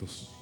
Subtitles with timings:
[0.00, 0.39] juntos.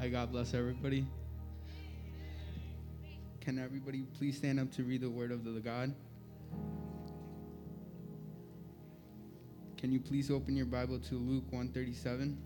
[0.00, 1.06] Hi, God bless everybody.
[3.42, 5.94] Can everybody please stand up to read the word of the God?
[9.76, 12.38] Can you please open your Bible to Luke 137?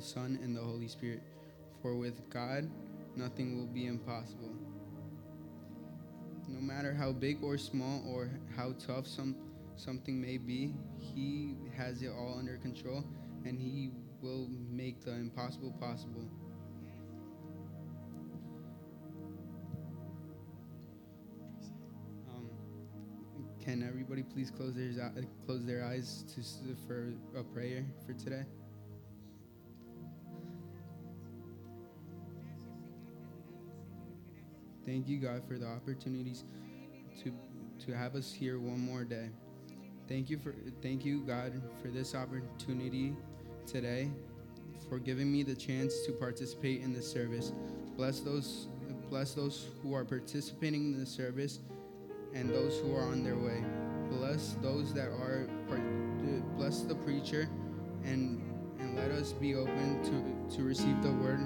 [0.00, 1.22] Son, and the Holy Spirit.
[1.82, 2.68] For with God,
[3.16, 4.52] nothing will be impossible.
[6.48, 9.36] No matter how big or small or how tough some
[9.76, 13.04] something may be, He has it all under control,
[13.44, 13.90] and He
[14.20, 16.28] will make the impossible possible.
[22.28, 22.50] Um,
[23.62, 25.12] can everybody please close their
[25.46, 28.44] close their eyes to for a prayer for today?
[34.90, 36.42] Thank you, God, for the opportunities
[37.22, 37.32] to
[37.86, 39.28] to have us here one more day.
[40.08, 43.14] Thank you for thank you, God, for this opportunity
[43.68, 44.10] today,
[44.88, 47.52] for giving me the chance to participate in the service.
[47.96, 48.66] Bless those
[49.08, 51.60] bless those who are participating in the service
[52.34, 53.62] and those who are on their way.
[54.08, 55.46] Bless those that are
[56.56, 57.48] bless the preacher
[58.02, 58.42] and
[58.80, 61.38] and let us be open to to receive the word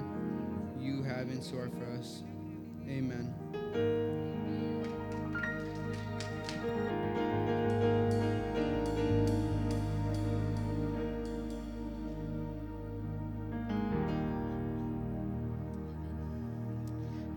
[0.79, 2.23] you have in store for us.
[2.87, 3.33] Amen.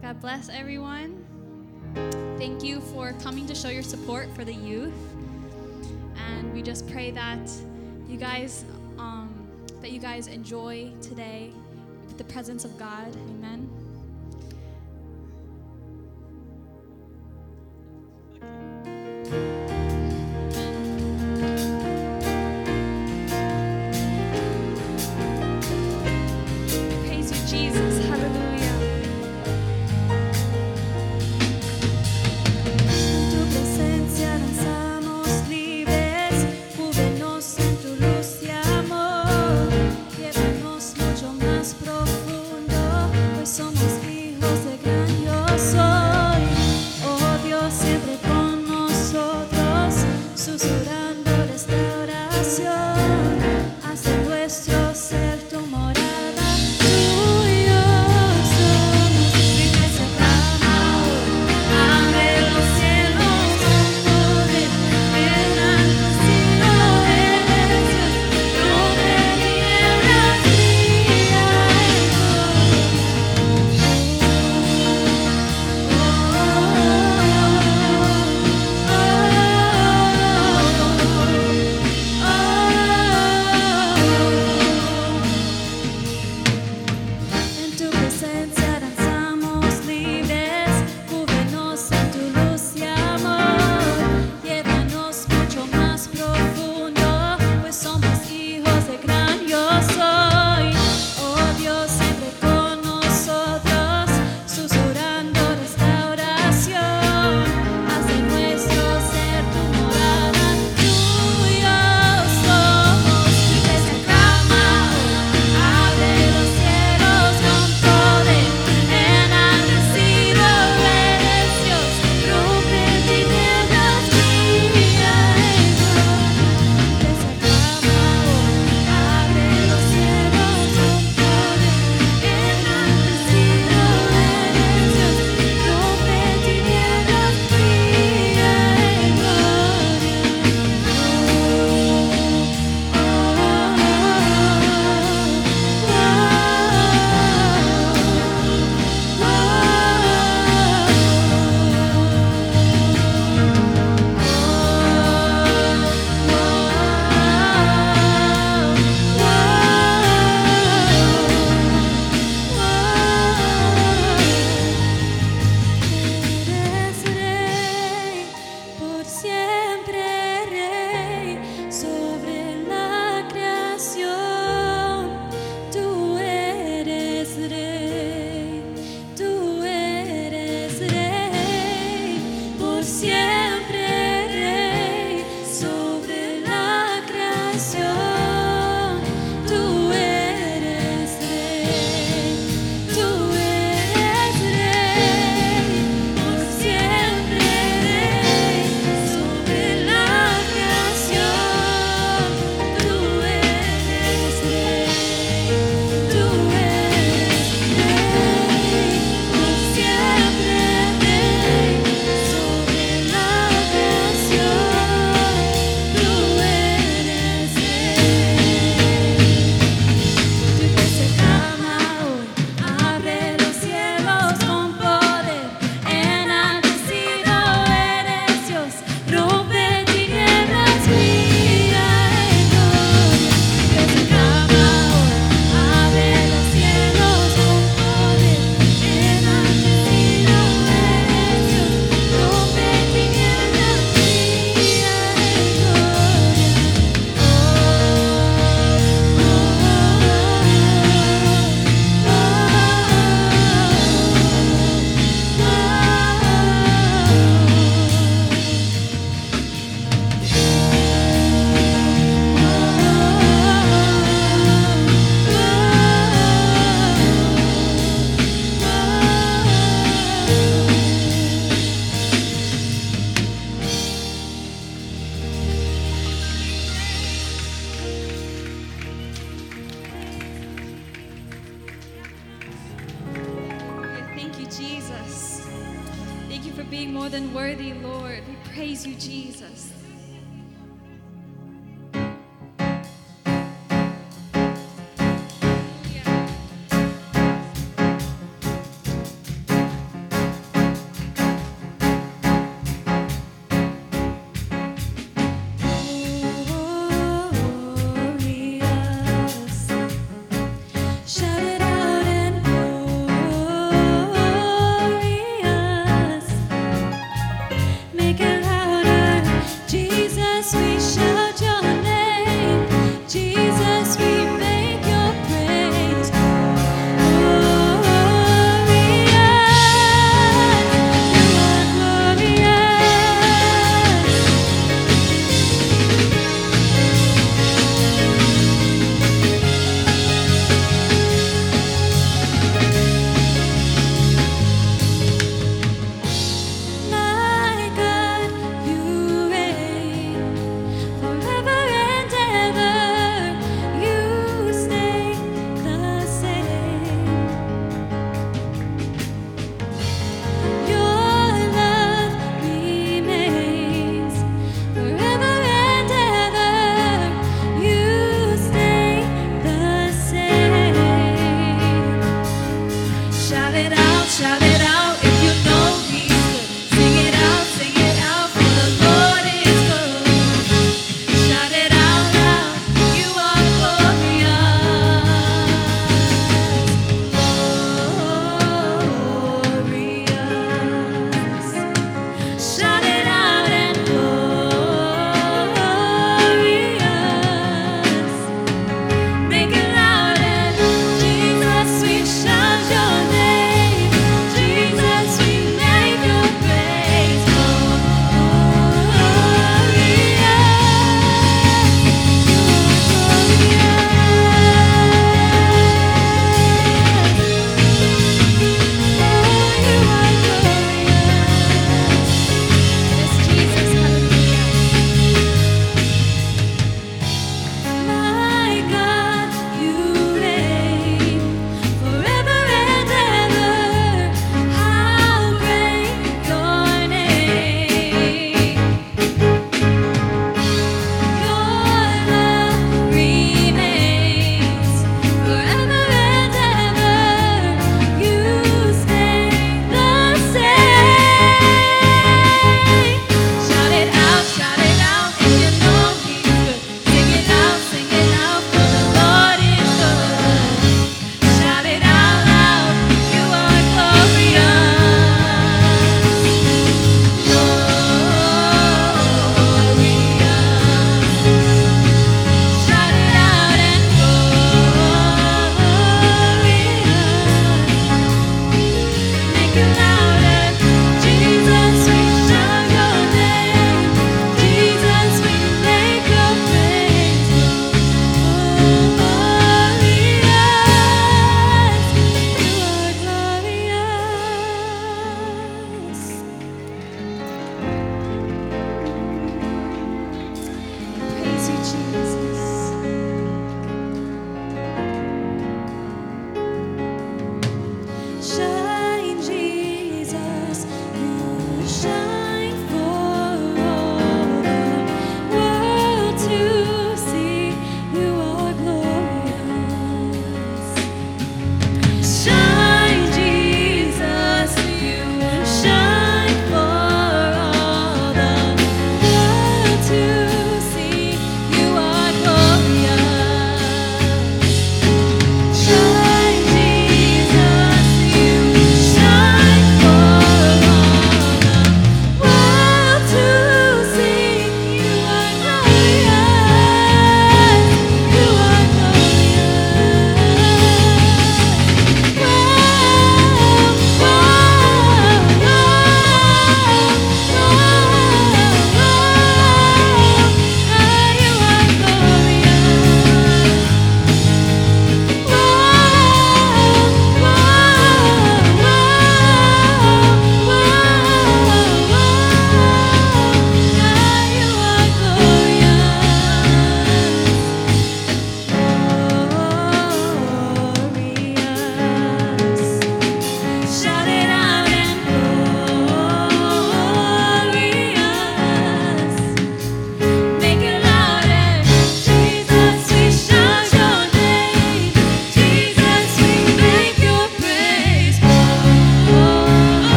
[0.00, 1.24] God bless everyone.
[2.38, 4.92] Thank you for coming to show your support for the youth.
[6.16, 7.50] And we just pray that
[8.08, 8.64] you guys
[8.98, 9.34] um,
[9.80, 11.52] that you guys enjoy today
[12.06, 13.14] with the presence of God.
[13.30, 13.83] Amen.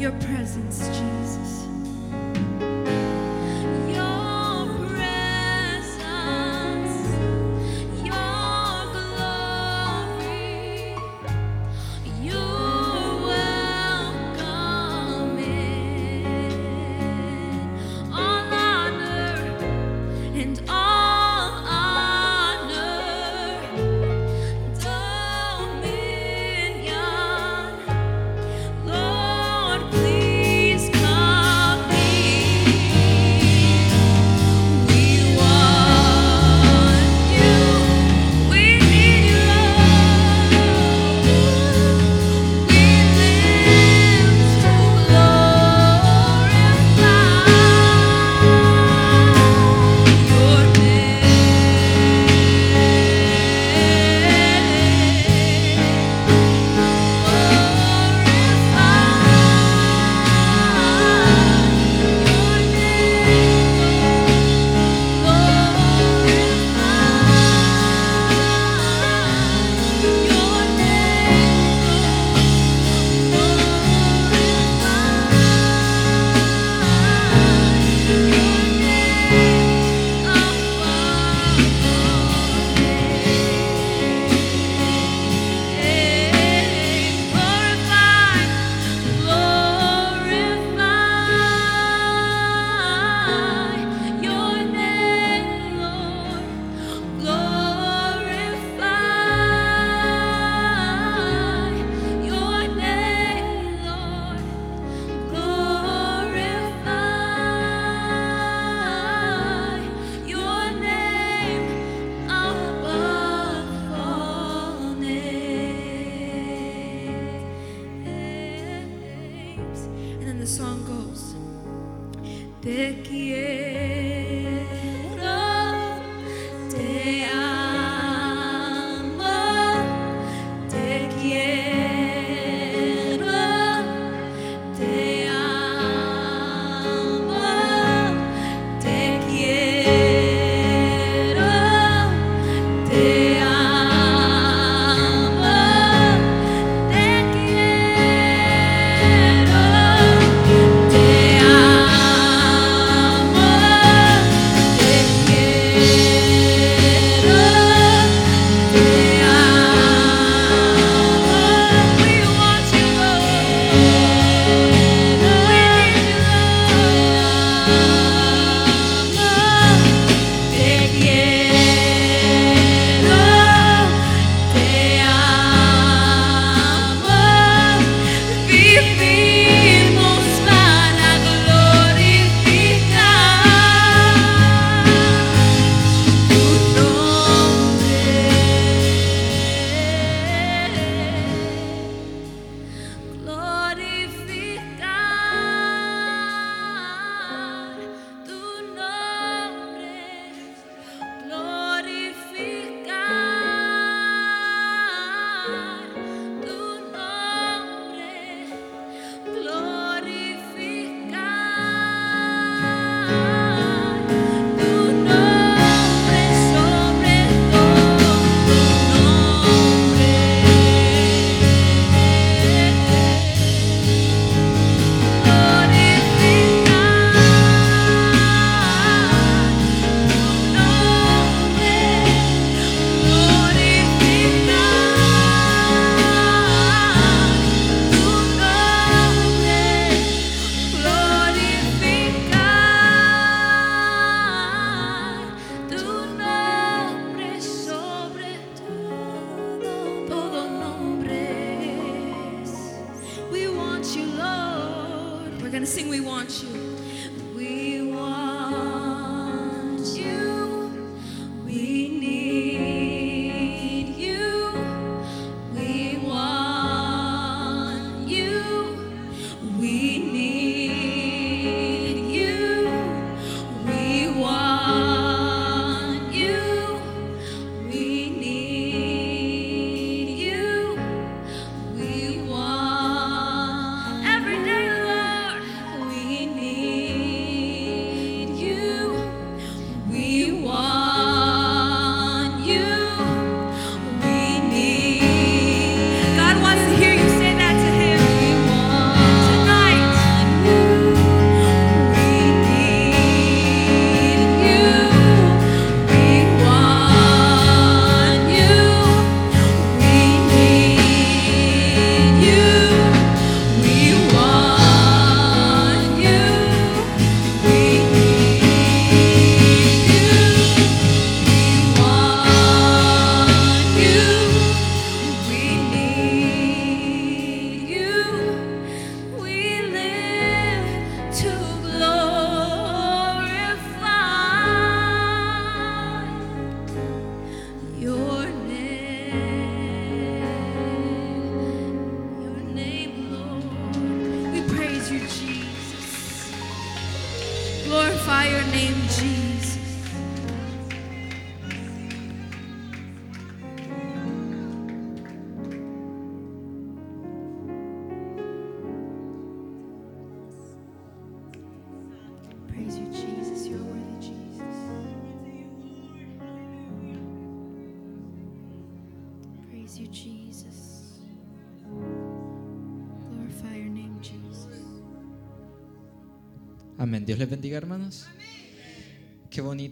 [0.00, 1.59] Your presence, Jesus.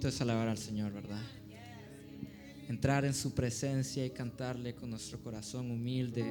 [0.07, 1.21] Es alabar al Señor, ¿verdad?
[2.69, 6.25] Entrar en su presencia y cantarle con nuestro corazón humilde,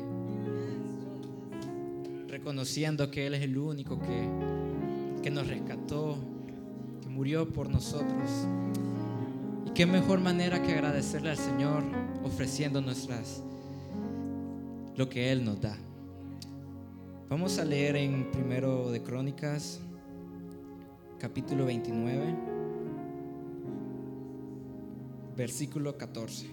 [2.28, 6.18] reconociendo que Él es el único que, que nos rescató,
[7.02, 8.30] que murió por nosotros.
[9.66, 11.84] Y qué mejor manera que agradecerle al Señor
[12.24, 13.44] ofreciendo nuestras
[14.96, 15.76] lo que Él nos da.
[17.30, 19.82] Vamos a leer en primero de Crónicas
[21.20, 22.57] capítulo 29,
[25.38, 26.48] versículo 14.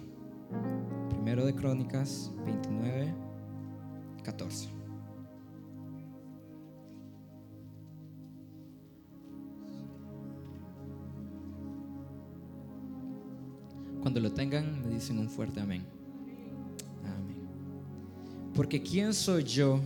[1.09, 3.13] Primero de Crónicas 29,
[4.23, 4.69] 14.
[14.01, 15.83] Cuando lo tengan, me dicen un fuerte amén.
[17.03, 17.37] Amén.
[18.53, 19.81] Porque ¿quién soy yo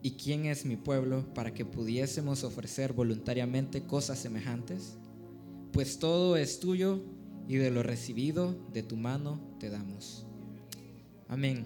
[0.00, 4.96] y quién es mi pueblo para que pudiésemos ofrecer voluntariamente cosas semejantes?
[5.72, 7.02] Pues todo es tuyo
[7.48, 10.26] y de lo recibido de tu mano te damos.
[11.28, 11.64] Amén.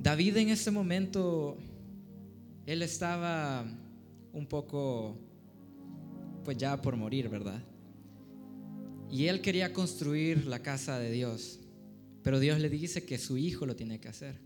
[0.00, 1.56] David en ese momento,
[2.66, 3.64] él estaba
[4.32, 5.16] un poco,
[6.44, 7.62] pues ya por morir, ¿verdad?
[9.10, 11.60] Y él quería construir la casa de Dios,
[12.22, 14.38] pero Dios le dice que su hijo lo tiene que hacer.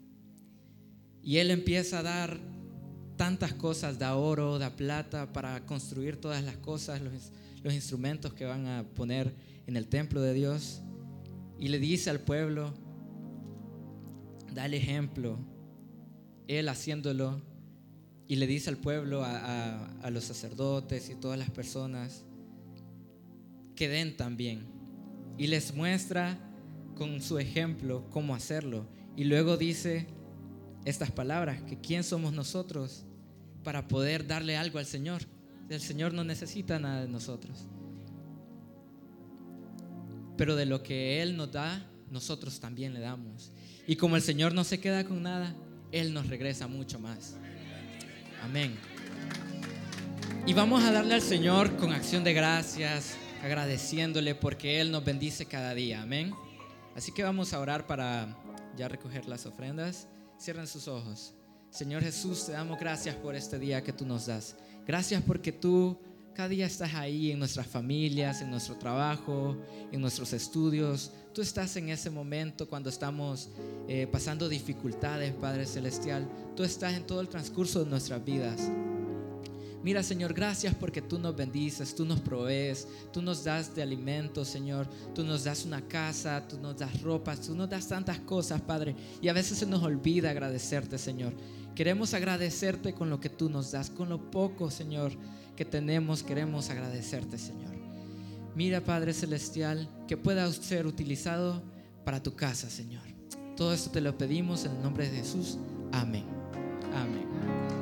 [1.23, 2.41] Y él empieza a dar
[3.17, 7.01] tantas cosas, da oro, da plata para construir todas las cosas,
[7.63, 9.35] los instrumentos que van a poner
[9.67, 10.83] en el templo de Dios.
[11.59, 12.75] Y le dice al pueblo,
[14.53, 15.39] da el ejemplo,
[16.49, 17.41] él haciéndolo.
[18.29, 22.25] Y le dice al pueblo, a, a- los sacerdotes y todas las personas,
[23.77, 24.67] que den también.
[25.39, 26.39] Y les muestra
[26.97, 28.87] con su ejemplo cómo hacerlo.
[29.17, 30.07] Y luego dice
[30.85, 33.05] estas palabras, que quién somos nosotros
[33.63, 35.23] para poder darle algo al Señor.
[35.73, 37.67] El Señor no necesita nada de nosotros.
[40.37, 43.53] Pero de lo que Él nos da, nosotros también le damos.
[43.87, 45.55] Y como el Señor no se queda con nada,
[45.91, 47.37] Él nos regresa mucho más.
[48.43, 48.77] Amén.
[50.47, 55.47] Y vamos a darle al Señor con acción de gracias, agradeciéndole porque Él nos bendice
[55.47, 56.03] cada día.
[56.03, 56.35] Amén.
[56.95, 58.37] Así que vamos a orar para
[58.77, 60.09] ya recoger las ofrendas.
[60.39, 61.35] Cierren sus ojos.
[61.71, 64.57] Señor Jesús, te damos gracias por este día que tú nos das.
[64.87, 65.97] Gracias porque tú
[66.35, 69.57] cada día estás ahí en nuestras familias, en nuestro trabajo,
[69.91, 71.13] en nuestros estudios.
[71.35, 73.51] Tú estás en ese momento cuando estamos
[73.87, 76.27] eh, pasando dificultades, Padre Celestial.
[76.57, 78.71] Tú estás en todo el transcurso de nuestras vidas.
[79.83, 84.45] Mira, Señor, gracias porque tú nos bendices, tú nos provees, tú nos das de alimento,
[84.45, 84.87] Señor.
[85.13, 88.95] Tú nos das una casa, tú nos das ropa, tú nos das tantas cosas, Padre.
[89.21, 91.33] Y a veces se nos olvida agradecerte, Señor.
[91.75, 95.13] Queremos agradecerte con lo que tú nos das, con lo poco, Señor,
[95.57, 97.73] que tenemos, queremos agradecerte, Señor.
[98.55, 101.63] Mira, Padre Celestial, que pueda ser utilizado
[102.05, 103.03] para tu casa, Señor.
[103.57, 105.59] Todo esto te lo pedimos en el nombre de Jesús.
[105.93, 106.25] Amén.
[106.95, 107.82] Amén.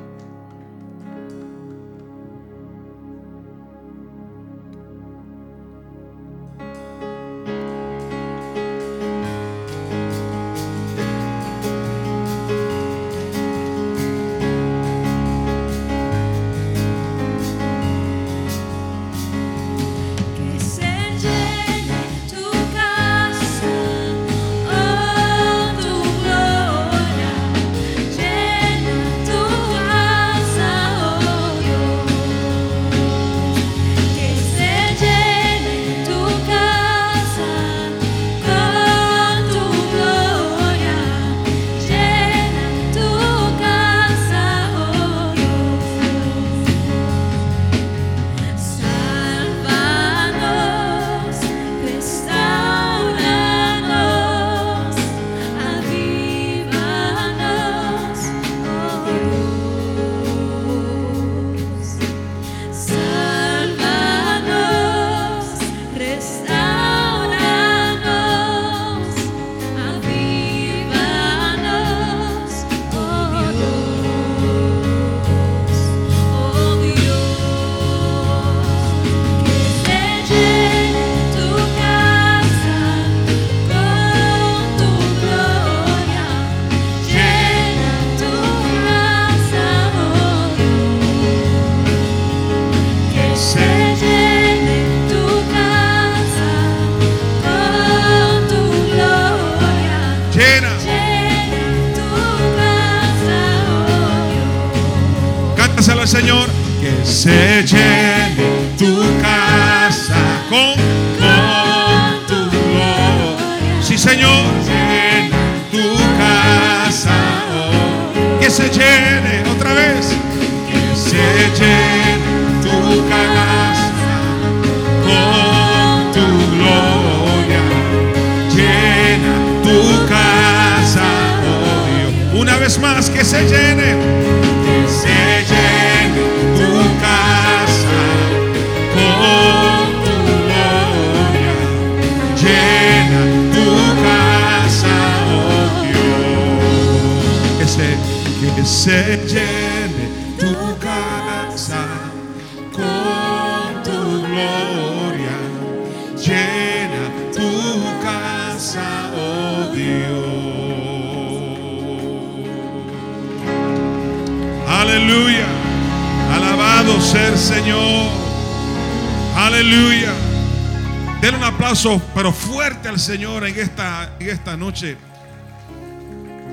[173.01, 174.95] Señor en esta, en esta noche.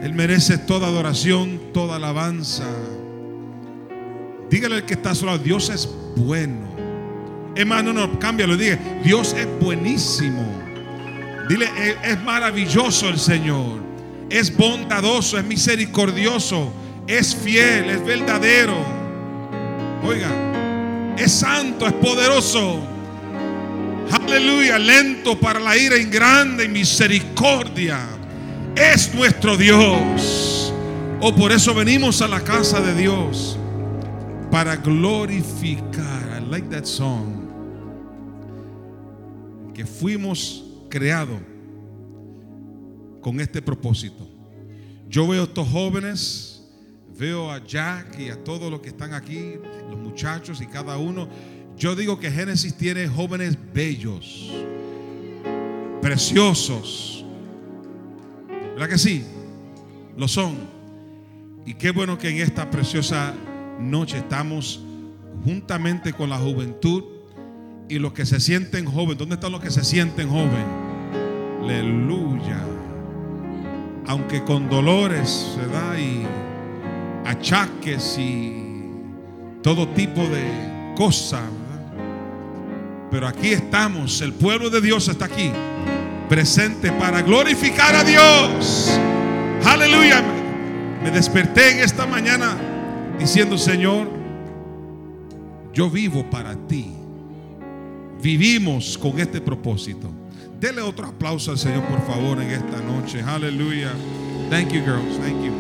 [0.03, 2.65] Él merece toda adoración, toda alabanza.
[4.51, 6.69] Dígale al que está solo, Dios es bueno.
[7.55, 10.43] Hermano, no, no, cámbialo, Dios es buenísimo.
[11.49, 13.81] Dile, "Es- es maravilloso el Señor.
[14.31, 16.73] Es bondadoso, es misericordioso,
[17.07, 18.77] es fiel, es verdadero.
[20.05, 20.29] Oiga,
[21.17, 22.81] es santo, es poderoso.
[24.11, 28.07] Aleluya, lento para la ira y grande misericordia.
[28.75, 30.73] Es nuestro Dios.
[31.21, 33.59] O por eso venimos a la casa de Dios
[34.51, 36.41] para glorificar.
[36.41, 37.49] I like that song.
[39.75, 41.41] Que fuimos creados
[43.21, 44.27] con este propósito.
[45.09, 46.63] Yo veo a estos jóvenes,
[47.19, 49.55] veo a Jack y a todos los que están aquí,
[49.89, 51.29] los muchachos y cada uno.
[51.79, 54.51] Yo digo que Génesis tiene jóvenes bellos,
[56.03, 57.25] preciosos.
[58.75, 59.25] ¿Verdad que sí?
[60.17, 60.57] Lo son.
[61.65, 63.33] Y qué bueno que en esta preciosa
[63.79, 64.83] noche estamos
[65.45, 67.05] juntamente con la juventud
[67.89, 69.19] y los que se sienten jóvenes.
[69.19, 70.67] ¿Dónde están los que se sienten jóvenes?
[71.63, 72.61] Aleluya.
[74.09, 75.97] Aunque con dolores, ¿verdad?
[75.97, 76.23] Y
[77.25, 78.65] achaques y
[79.63, 81.43] todo tipo de cosas.
[83.11, 85.51] Pero aquí estamos, el pueblo de Dios está aquí,
[86.29, 88.91] presente para glorificar a Dios.
[89.65, 90.23] Aleluya.
[91.03, 92.57] Me desperté en esta mañana
[93.19, 94.11] diciendo, Señor,
[95.73, 96.93] yo vivo para ti.
[98.21, 100.11] Vivimos con este propósito.
[100.61, 103.23] Dele otro aplauso al Señor, por favor, en esta noche.
[103.23, 103.93] Aleluya.
[104.51, 105.19] Thank you, girls.
[105.19, 105.53] Thank you.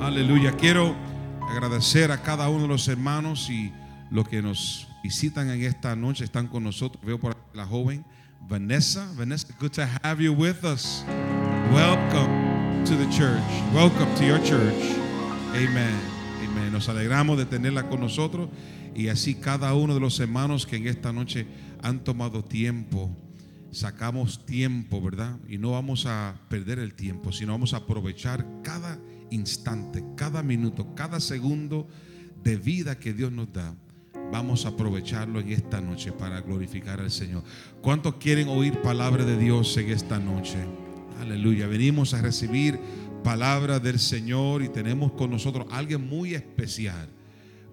[0.00, 0.52] Aleluya.
[0.52, 0.96] Quiero
[1.42, 3.70] agradecer a cada uno de los hermanos y
[4.10, 7.04] los que nos visitan en esta noche, están con nosotros.
[7.04, 8.04] Veo por la joven
[8.48, 9.06] Vanessa.
[9.16, 11.04] Vanessa, good to have you with us.
[11.72, 13.42] Welcome to the church.
[13.72, 14.96] Welcome to your church.
[15.54, 15.94] Amen.
[16.42, 16.72] Amen.
[16.72, 18.48] Nos alegramos de tenerla con nosotros
[18.94, 21.46] y así cada uno de los hermanos que en esta noche
[21.82, 23.16] han tomado tiempo.
[23.72, 25.38] Sacamos tiempo, ¿verdad?
[25.48, 28.98] Y no vamos a perder el tiempo, sino vamos a aprovechar cada
[29.30, 31.86] instante, cada minuto, cada segundo
[32.42, 33.76] de vida que Dios nos da.
[34.32, 37.42] Vamos a aprovecharlo en esta noche para glorificar al Señor.
[37.82, 40.58] ¿Cuántos quieren oír palabra de Dios en esta noche?
[41.20, 41.66] Aleluya.
[41.66, 42.78] Venimos a recibir
[43.24, 47.08] palabra del Señor y tenemos con nosotros a alguien muy especial.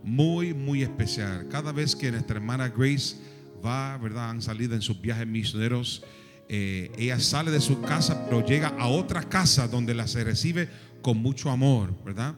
[0.03, 1.47] Muy, muy especial.
[1.47, 3.17] Cada vez que nuestra hermana Grace
[3.63, 4.31] va, ¿verdad?
[4.31, 6.03] Han salido en sus viajes misioneros.
[6.49, 10.69] eh, ella sale de su casa, pero llega a otra casa donde la se recibe
[11.01, 12.35] con mucho amor, ¿verdad?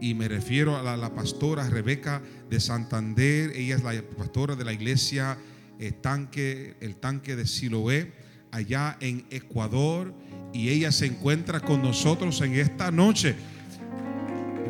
[0.00, 3.52] Y me refiero a la, pastora Rebeca de Santander.
[3.54, 5.36] Ella es la pastora de la iglesia
[5.78, 8.12] eh, tanque, el tanque de Siloé,
[8.50, 10.14] allá en Ecuador.
[10.52, 13.36] Y ella se encuentra con nosotros en esta noche.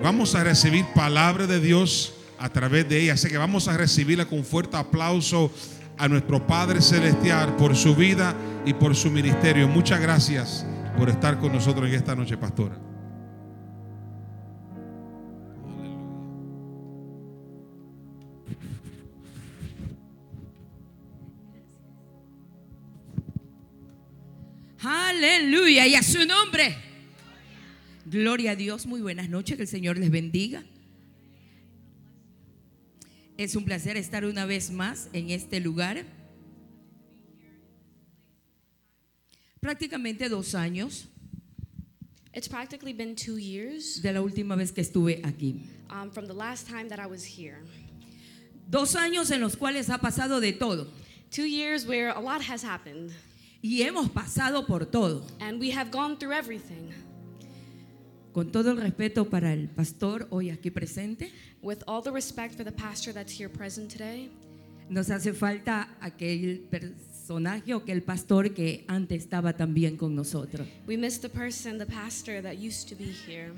[0.02, 3.14] Vamos a recibir palabra de Dios a través de ella.
[3.14, 5.52] Así que vamos a recibirla con fuerte aplauso
[5.96, 9.68] a nuestro Padre Celestial por su vida y por su ministerio.
[9.68, 10.66] Muchas gracias
[10.96, 12.90] por estar con nosotros en esta noche, pastora.
[24.82, 26.76] Aleluya y a su nombre.
[28.06, 30.64] Gloria a Dios, muy buenas noches, que el Señor les bendiga.
[33.36, 36.04] Es un placer estar una vez más en este lugar.
[39.60, 41.06] Prácticamente dos años
[42.32, 45.68] It's practically been two years de la última vez que estuve aquí.
[45.90, 47.58] um, from the last time that I was here.
[48.70, 50.86] Dos años en los cuales ha pasado de todo
[51.30, 53.12] Two years where a lot has happened,
[53.62, 55.22] y hemos pasado por todo.
[55.40, 56.90] and we have gone through everything.
[58.32, 61.30] Con todo el respeto para el pastor hoy aquí presente,
[61.62, 64.30] With all the respect for the pastor that's here present today,
[64.88, 70.66] nos hace falta aquel personaje o aquel pastor que antes estaba también con nosotros.
[70.86, 73.52] we miss the person, the pastor that used to be here.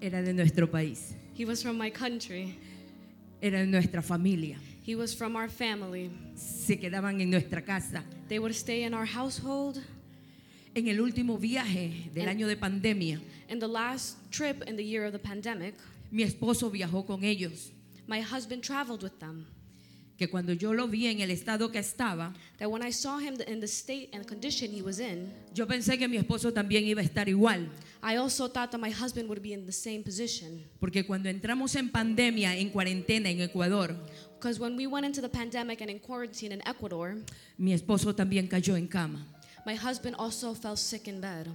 [0.00, 2.56] Era de nuestro país, He was from my country,
[3.40, 4.58] era de nuestra familia.
[4.84, 6.10] He was from our family.
[6.34, 8.02] Se quedaban en nuestra casa.
[8.28, 9.80] They would stay in our household.
[10.74, 13.20] En el último viaje del año de pandemia,
[13.50, 15.74] In the last trip in the year of the pandemic,
[16.10, 17.70] mi esposo viajó con ellos.
[18.06, 19.46] my husband traveled with them.
[20.18, 23.34] Que cuando yo lo vi en el estado que estaba, That when I saw him
[23.46, 27.00] in the state and condition he was in, yo pensé que mi esposo también iba
[27.00, 27.68] a estar igual.
[28.02, 30.64] I also thought that my husband would be in the same position.
[30.80, 33.94] Porque cuando entramos en pandemia, en cuarentena en Ecuador,
[34.42, 37.14] Because when we went into the pandemic and in quarantine in Ecuador,
[37.56, 39.24] mi esposo también cayó en cama.
[39.64, 41.46] my husband also fell sick in bed.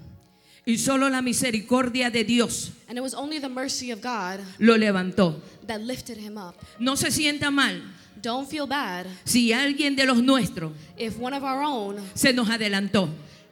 [0.66, 4.78] Y solo la misericordia de Dios And it was only the mercy of God lo
[4.78, 5.36] levantó.
[5.68, 6.56] that lifted him up.
[6.80, 7.82] No se sienta mal
[8.22, 12.48] Don't feel bad si alguien de los nuestros if one of our own se nos
[12.50, 13.10] adelantó.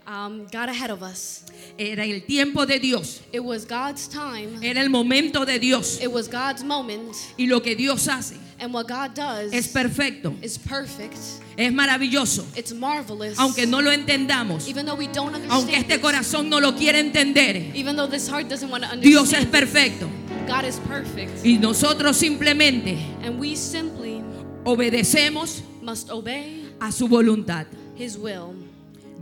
[0.08, 1.44] um, got ahead of us.
[1.78, 6.00] Era el tiempo de Dios, It was God's time, era el momento de Dios.
[6.02, 10.34] it was God's moment, Y lo que Dios hace and what God does es perfecto,
[10.42, 11.18] is perfect.
[11.56, 12.44] es maravilloso.
[12.56, 13.38] It's marvelous.
[13.40, 17.00] Aunque no lo entendamos, even though we don't aunque understand este corazón no lo quiera
[17.00, 20.10] entender, even though this heart doesn't want to Dios es understand, perfecto.
[20.48, 21.46] God is perfect.
[21.46, 24.22] Y nosotros simplemente And we simply
[24.64, 27.68] obedecemos must obey a su voluntad.
[27.96, 28.65] His will.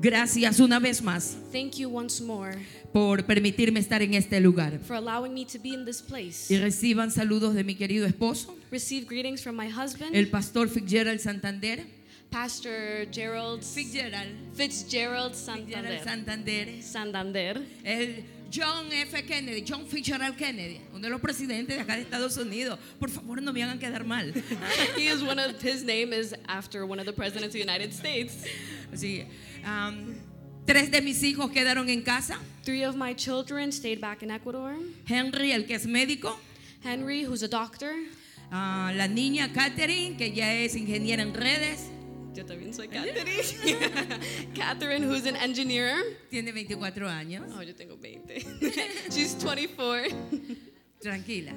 [0.04, 2.58] Gracias una vez más Thank you once more
[2.91, 4.80] por permitirme estar en este lugar.
[4.86, 6.54] for allowing me to be in this place.
[6.54, 11.20] Y reciban saludos de mi querido esposo, Receive greetings from my husband, el pastor Fitzgerald
[11.20, 11.86] Santander.
[12.30, 14.28] Pastor Gerald Fitzgerald.
[14.56, 16.04] Fitzgerald Fitzgerald Santander.
[16.04, 16.84] Santander.
[16.84, 17.62] Santander.
[18.54, 19.20] John F.
[19.26, 22.78] Kennedy, John Fitzgerald Kennedy, uno de los presidentes de acá de Estados Unidos.
[22.99, 24.32] Por favor, no me hagan quedar mal.
[24.95, 27.91] he is one of his name is after one of the presidents of the United
[27.91, 28.45] States.
[28.93, 29.26] Así,
[29.66, 30.14] um,
[30.68, 32.38] tres de mis hijos quedaron en casa.
[32.64, 34.76] Three of my children stayed back in Ecuador.
[35.08, 36.36] Henry, el que es médico.
[36.84, 37.95] Henry, who's a doctor.
[38.51, 41.89] Ah, la niña Catherine, que ya es ingeniera en redes,
[42.34, 43.26] Yo también soy Catherine.
[44.56, 45.98] Catherine, who's an engineer.
[46.32, 47.46] tiene 24 años.
[47.56, 48.40] Oh, yo tengo 20.
[49.12, 50.08] She's 24.
[51.00, 51.54] Tranquila,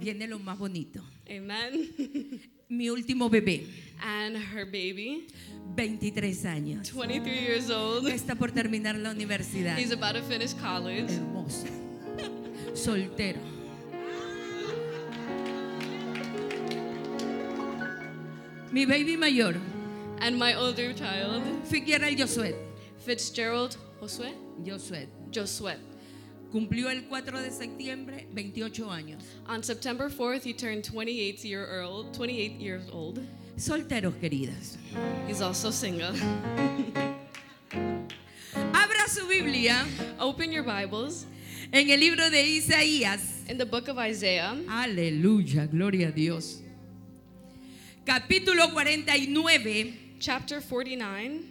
[0.00, 1.02] viene lo más bonito.
[1.28, 2.40] Amen.
[2.68, 3.66] Mi último bebé,
[4.02, 5.28] and her baby,
[5.76, 6.88] 23 años.
[6.90, 8.08] 23 years old.
[8.08, 9.76] Está por terminar la universidad.
[9.78, 11.12] He's about to finish college.
[11.12, 11.66] Hermoso.
[12.74, 13.40] Soltero.
[18.72, 19.56] Mi baby mayor,
[20.22, 22.54] And my older child, Fitzgerald Josué.
[22.98, 24.32] Fitzgerald Josue,
[24.64, 25.08] Josué.
[25.32, 25.74] Josué.
[26.52, 29.24] Cumplió el 4 de septiembre 28 años.
[29.48, 32.14] On September 4th, he turned 28 year old.
[32.14, 33.18] 28 years old.
[33.56, 34.76] Solteros, queridas.
[35.26, 36.12] He's also single.
[38.54, 39.84] Abra su Biblia
[40.20, 41.26] Open your Bibles
[41.72, 43.42] en el libro de Isaías.
[43.48, 46.60] in the book of Isaiah, Aleluya, gloria a Dios.
[48.04, 51.42] Capítulo 49, chapter 49,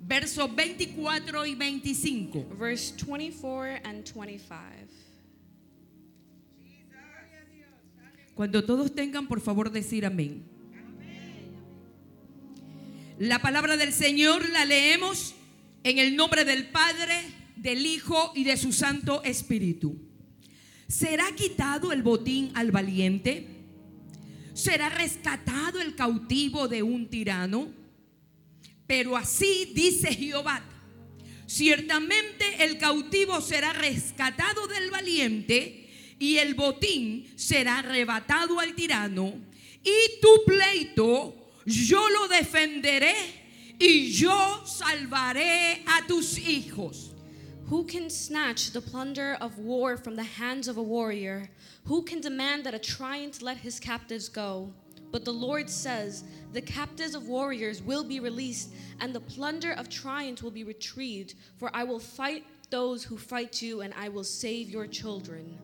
[0.00, 2.46] versos 24 y 25.
[2.58, 4.88] verse 24 and 25.
[8.34, 10.42] Cuando todos tengan, por favor, decir amén.
[13.18, 15.34] La palabra del Señor la leemos
[15.84, 17.14] en el nombre del Padre,
[17.54, 19.96] del Hijo y de su Santo Espíritu.
[20.88, 23.46] ¿Será quitado el botín al valiente?
[24.54, 27.81] ¿Será rescatado el cautivo de un tirano?
[28.92, 30.62] Pero así dice Jehová,
[31.46, 35.88] ciertamente el cautivo será rescatado del valiente
[36.18, 39.32] y el botín será arrebatado al tirano
[39.82, 41.34] y tu pleito
[41.64, 43.14] yo lo defenderé
[43.78, 47.12] y yo salvaré a tus hijos.
[47.70, 51.48] Who can snatch the plunder of war from the hands of a warrior?
[51.86, 54.74] Who can demand that a tyrant let his captives go?
[55.12, 59.88] But the Lord says, The captives of warriors will be released, and the plunder of
[59.90, 61.34] tyrants will be retrieved.
[61.58, 65.58] For I will fight those who fight you, and I will save your children.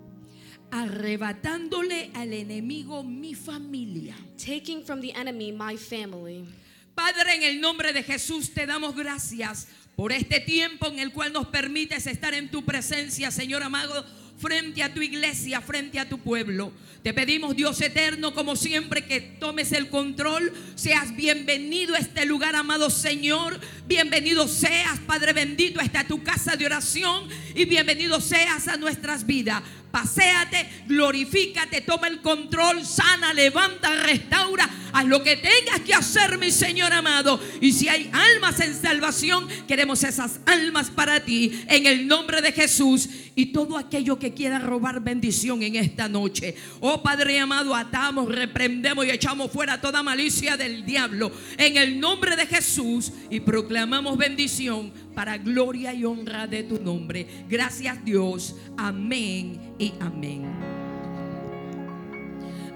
[0.70, 4.14] Arrebatándole al enemigo mi familia.
[4.36, 6.46] Taking from the enemy my family.
[6.94, 11.32] Padre, en el nombre de Jesús te damos gracias por este tiempo en el cual
[11.32, 14.04] nos permites estar en tu presencia, Señor amado,
[14.38, 16.72] frente a tu iglesia, frente a tu pueblo.
[17.02, 20.52] Te pedimos, Dios eterno, como siempre, que tomes el control.
[20.74, 23.58] Seas bienvenido a este lugar, amado Señor.
[23.86, 27.28] Bienvenido seas, Padre bendito, a esta tu casa de oración.
[27.54, 29.62] Y bienvenido seas a nuestras vidas.
[29.90, 34.68] Paséate, glorifícate, toma el control, sana, levanta, restaura.
[34.92, 37.40] Haz lo que tengas que hacer, mi Señor amado.
[37.60, 42.52] Y si hay almas en salvación, queremos esas almas para ti, en el nombre de
[42.52, 43.08] Jesús.
[43.34, 46.56] Y todo aquello que quiera robar bendición en esta noche.
[46.80, 51.30] Oh Padre amado, atamos, reprendemos y echamos fuera toda malicia del diablo.
[51.56, 53.12] En el nombre de Jesús.
[53.30, 57.26] Y proclamamos bendición para gloria y honra de tu nombre.
[57.48, 58.54] Gracias Dios.
[58.76, 60.46] Amén y amén.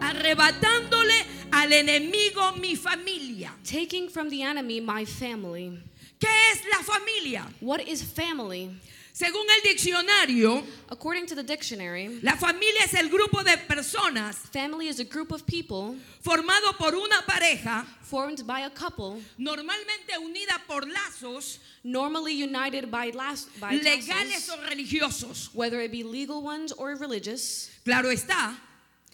[0.00, 1.14] Arrebatándole
[1.52, 3.54] al enemigo mi familia.
[3.62, 5.78] Taking from the enemy my family.
[6.18, 7.46] ¿Qué es la familia?
[7.60, 8.70] What is family?
[9.14, 14.88] Según el diccionario, According to the dictionary, la familia es el grupo de personas family
[14.88, 20.58] is a group of people formado por una pareja, formed by a couple, normalmente unida
[20.66, 25.50] por lazos normally united by, las, by legales o religiosos.
[25.54, 27.70] whether it be legal ones or religious.
[27.84, 28.54] Claro está,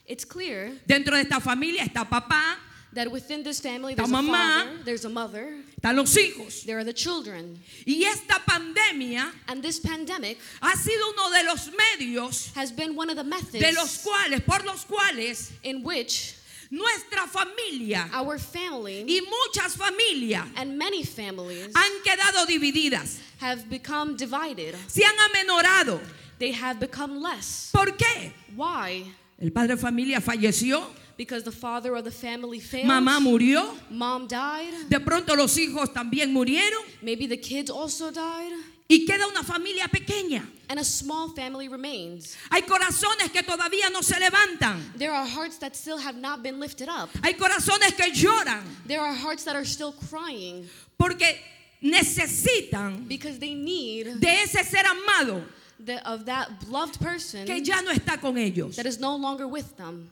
[0.06, 2.56] It's clear dentro de esta familia está papá,
[2.92, 6.64] that within this family there's a father, there's a mother, están los hijos.
[6.64, 7.58] there are the children.
[7.86, 13.10] Y esta pandemia And this pandemic ha sido uno de los medios has been one
[13.10, 16.34] of the methods de los cuales, por los cuales in which
[16.70, 24.16] nuestra familia our family y muchas familias and many families han quedado divididas, have become
[24.16, 24.74] divided.
[24.88, 26.00] se han amenorado.
[26.38, 27.70] They have become less.
[27.72, 28.32] ¿Por qué?
[28.54, 29.12] Why?
[29.40, 30.82] El padre de familia falleció,
[31.18, 32.86] Because the father of the family failed.
[32.86, 34.72] mamá murió, Mom died.
[34.88, 38.52] de pronto los hijos también murieron Maybe the kids also died.
[38.88, 40.48] y queda una familia pequeña.
[40.70, 42.36] And a small family remains.
[42.50, 44.80] Hay corazones que todavía no se levantan.
[44.96, 47.10] There are hearts that still have not been lifted up.
[47.24, 50.66] Hay corazones que lloran There are hearts that are still crying
[50.96, 51.36] porque
[51.82, 55.42] necesitan because they need de ese ser amado
[55.84, 58.76] the, of that loved person que ya no está con ellos.
[58.76, 60.08] that is no longer with them.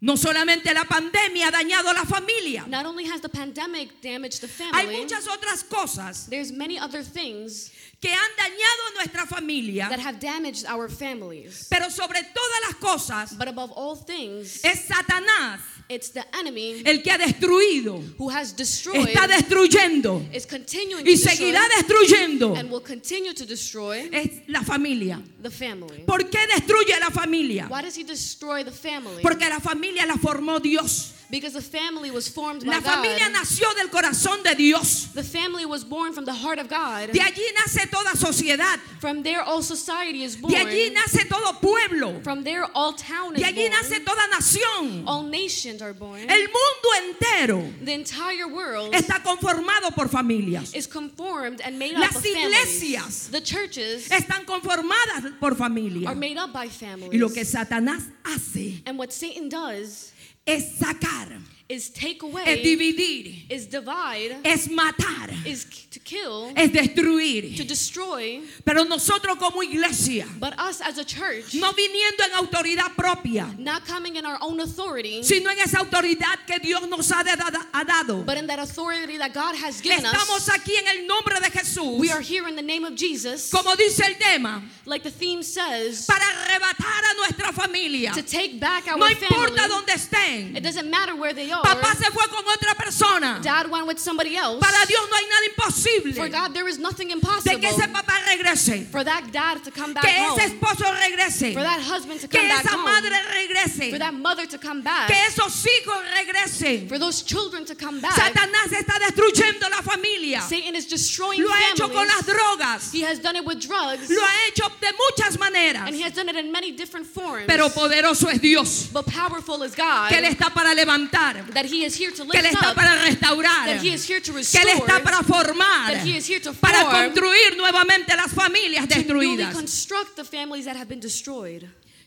[0.00, 4.40] No solamente la pandemia ha dañado a la familia, Not only has the pandemic damaged
[4.40, 9.88] the hay family, muchas otras cosas there's many other things que han dañado nuestra familia,
[9.88, 11.66] that have damaged our families.
[11.68, 17.02] pero sobre todas las cosas But above all things, es Satanás it's the enemy el
[17.02, 22.54] que ha destruido, who has destroyed, está destruyendo is continuing y to destroy, seguirá destruyendo
[22.56, 25.22] and will continue to destroy es la familia.
[25.42, 26.04] the family.
[26.06, 27.68] ¿Por qué destruye la familia?
[27.68, 29.22] Why does he destroy the family?
[29.22, 31.14] Porque la familia la formó Dios.
[31.30, 33.32] Because the family was formed by La familia God.
[33.42, 35.08] nació del corazón de Dios.
[35.12, 37.12] The family was born from the heart of God.
[37.12, 38.78] De allí nace toda sociedad.
[38.98, 40.54] From there, all society is born.
[40.54, 42.20] De allí nace todo pueblo.
[42.22, 43.72] From there, all town is De allí born.
[43.72, 45.04] nace toda nación.
[45.06, 46.20] All nations are born.
[46.30, 46.88] El mundo
[47.20, 50.74] entero The entire world está conformado por familias.
[50.74, 53.28] is conformed and made Las up of families.
[53.30, 56.06] The churches Están conformadas por familias.
[56.06, 57.12] are made up by families.
[57.12, 60.12] Y lo que Satanás hace and what Satan does
[60.48, 61.28] es sacar,
[61.68, 67.54] is take away, es dividir, is divide, es matar, is to kill, es destruir.
[67.58, 68.40] to destroy.
[68.64, 73.84] Pero nosotros como iglesia, But us as a church, no viniendo en autoridad propia, not
[73.86, 78.24] coming in our own authority, sino en esa autoridad que Dios nos ha, dado.
[78.24, 81.50] but in that authority that God has given Estamos us, aquí en el nombre de
[81.50, 85.10] Jesús, we are here in the name of Jesus, como dice el tema, like the
[85.10, 88.12] theme says, para arrebatar a nuestra familia.
[88.14, 89.26] to take back our No family.
[89.26, 90.56] importa dónde estén.
[90.56, 91.57] It doesn't matter where they are.
[91.62, 93.40] Papá se fue con otra persona.
[93.42, 94.60] Dad went with somebody else.
[94.60, 97.88] Para Dios no hay nada For imposible God, there is nothing de impossible que ese
[97.88, 101.80] papá regrese, for that dad to come back que home, ese esposo regrese, for that
[101.80, 105.08] husband to que come back esa home, madre regrese, for that mother to come back,
[105.08, 106.88] que esos hijos regresen.
[106.88, 108.12] for those children to come back.
[108.12, 110.40] Satanás está destruyendo la familia.
[110.42, 112.92] Satan is destroying Lo ha hecho con las drogas.
[112.92, 115.86] He has done it with drugs, Lo ha hecho de muchas maneras.
[115.86, 117.46] and he has done it in many different forms.
[117.46, 121.84] Pero poderoso es Dios, but powerful is God, que Él está para levantar, that He
[121.84, 124.32] is here to que Él lift está up, para restaurar, that He is here to
[124.32, 128.14] que restore, Él está para formar, that He is here to para form, construir nuevamente
[128.16, 129.52] las familias to destruidas.
[129.54, 131.64] construct the families that have been destroyed.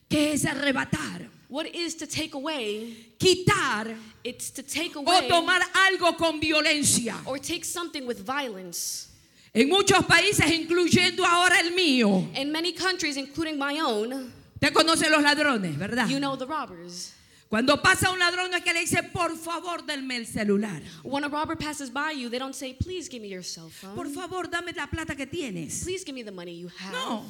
[0.10, 1.28] ¿Qué es arrebatar?
[1.48, 3.14] What is to take away?
[3.20, 7.16] Quitar It's to take o away tomar algo con violencia.
[7.26, 9.08] or take something with violence.
[9.54, 15.10] En muchos países, incluyendo ahora el mío, In many countries, including my own, usted conoce
[15.10, 16.08] los ladrones, ¿verdad?
[16.08, 17.12] you know the robbers.
[17.52, 20.82] Cuando pasa un ladrón no es que le dice, por favor, denme el celular.
[21.04, 23.94] When a robber passes by you, they don't say, please give me your cell phone.
[23.94, 25.84] Por favor, dame la plata que tienes.
[25.84, 26.94] Please give me the money you have.
[26.94, 27.26] No.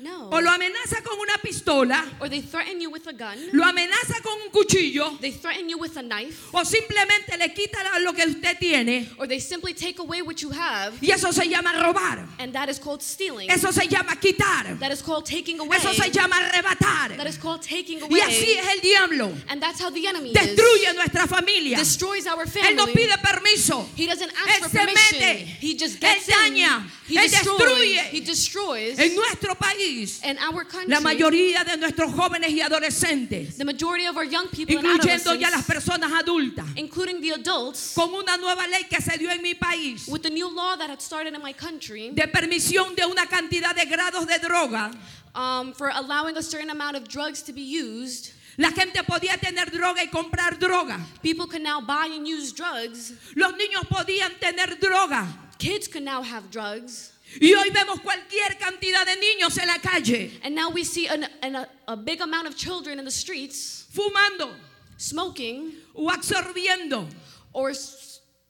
[0.00, 0.28] No.
[0.30, 3.38] O lo amenaza con una pistola, Or they threaten you with a gun.
[3.52, 6.48] lo amenaza con un cuchillo, They threaten you with a knife.
[6.52, 9.08] o simplemente le quita lo que usted tiene.
[9.18, 10.94] Or they simply take away what you have.
[11.00, 12.26] Y eso se llama robar.
[12.40, 13.48] And that is called stealing.
[13.48, 14.76] Eso se llama quitar.
[14.80, 15.78] That is called taking away.
[15.78, 17.16] Eso se llama arrebatar.
[17.16, 18.58] That is called taking Y así away.
[18.58, 19.32] es el diablo.
[19.48, 20.34] And that's how the enemy is.
[20.36, 21.78] Destruye nuestra familia.
[21.78, 22.94] Destroys our Él no family.
[23.06, 23.86] pide permiso.
[23.96, 25.46] He doesn't Él ask for se mete.
[25.60, 26.34] He just Él gets in.
[26.34, 26.90] daña.
[27.06, 27.58] He Él destroys.
[27.60, 28.02] destruye.
[28.10, 28.98] He destroys.
[28.98, 34.06] En nuestro país, In our country, la mayoría de nuestros jóvenes y adolescentes, the majority
[34.06, 38.38] of our young people and incluyendo ya las personas adultas, including the adults, con una
[38.38, 41.34] nueva ley que se dio en mi país with the new law that had started
[41.34, 44.90] in my country de permisión de una cantidad de grados de droga,
[45.34, 49.66] um, for allowing a certain amount of drugs to be used, la gente podía tener
[49.66, 50.98] droga y comprar droga.
[51.22, 53.12] people can now buy and use drugs.
[53.36, 55.26] Los niños podían tener droga.
[55.58, 57.13] Kids can now have drugs.
[57.40, 61.26] Y hoy vemos cualquier cantidad de niños en la calle And now we see an,
[61.42, 64.50] an, a, a big amount of children in the streets fumando
[64.96, 67.06] smoking o absorbiendo
[67.52, 67.72] or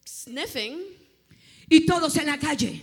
[0.04, 0.80] sniffing,
[1.70, 2.80] y todos en la calle.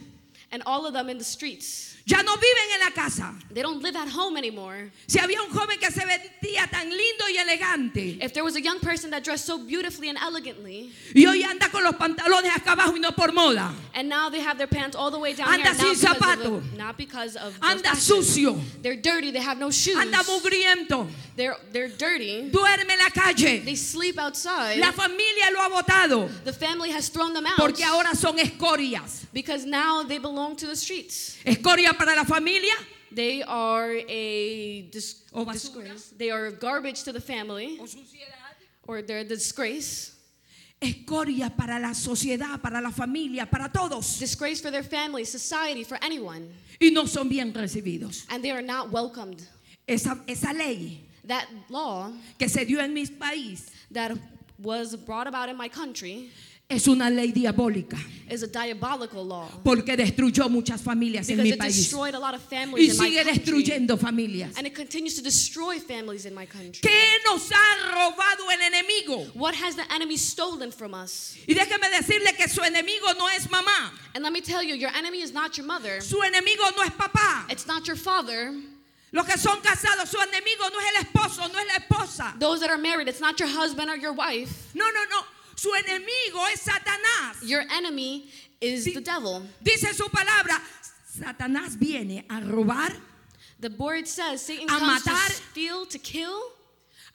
[0.52, 1.91] and all of them in the streets.
[2.06, 3.34] Ya no viven en la casa.
[3.54, 4.92] They don't live at home anymore.
[5.08, 8.62] Si había un joven que se vestía tan lindo y elegante If there was a
[8.62, 12.72] young person that dressed so beautifully and elegantly, y hoy anda con los pantalones acá
[12.74, 15.48] abajo y no por moda, and now they have their pants all the way down
[15.54, 16.72] Anda here, not sin because, of zapato.
[16.72, 19.30] the- not because of anda sucio, They're dirty.
[19.32, 19.98] They have no shoes.
[19.98, 22.50] anda mugriento, They're they're dirty.
[22.52, 23.64] duerme en la calle.
[23.64, 24.80] They sleep outside.
[24.80, 29.26] La familia lo ha botado The family has thrown them out porque ahora son escorias.
[29.34, 31.38] because now they belong to the streets.
[31.46, 32.74] Escoria para la familia
[33.14, 36.14] They are a dis- O disgrace.
[36.18, 38.56] They are garbage to the family, o suciedad.
[38.88, 40.14] or they're a disgrace.
[40.82, 44.18] Escoria para la sociedad, para la familia, para todos.
[44.18, 46.48] Disgrace for their family, society, for anyone.
[46.80, 48.26] Y no son bien recibidos.
[48.30, 49.46] And they are not welcomed.
[49.88, 54.18] Esa, esa ley That law que se dio en mi país that
[54.58, 56.32] was brought about in my country
[56.72, 57.98] es una ley diabólica
[58.30, 62.20] is a diabolical law porque destruyó muchas familias en because mi it país destroyed a
[62.20, 63.34] lot of y families in my sigue country.
[63.34, 64.58] destruyendo familias.
[64.58, 66.80] And it continues to destroy families in my country.
[66.82, 69.36] ¿Qué nos ha robado el enemigo?
[69.36, 71.36] What has the enemy stolen from us?
[71.46, 74.92] Y déjeme decirle que su enemigo no es mamá, And let me tell you, your
[74.96, 76.00] enemy is not your mother.
[76.02, 77.52] su enemigo no es papá.
[77.52, 78.54] It's not your father.
[79.12, 82.40] Los que son casados, su enemigo no es el esposo, no es la esposa.
[82.40, 84.74] Those that are married, it's not your husband or your wife.
[84.74, 85.22] No, no, no.
[85.62, 87.38] Su enemigo es Satanás.
[87.44, 88.28] Your enemy
[88.60, 89.44] is the devil.
[89.64, 90.60] Dice su palabra,
[91.08, 92.92] Satanás viene a robar,
[93.60, 95.28] The word says Satan A comes matar.
[95.28, 96.36] to steal, to kill,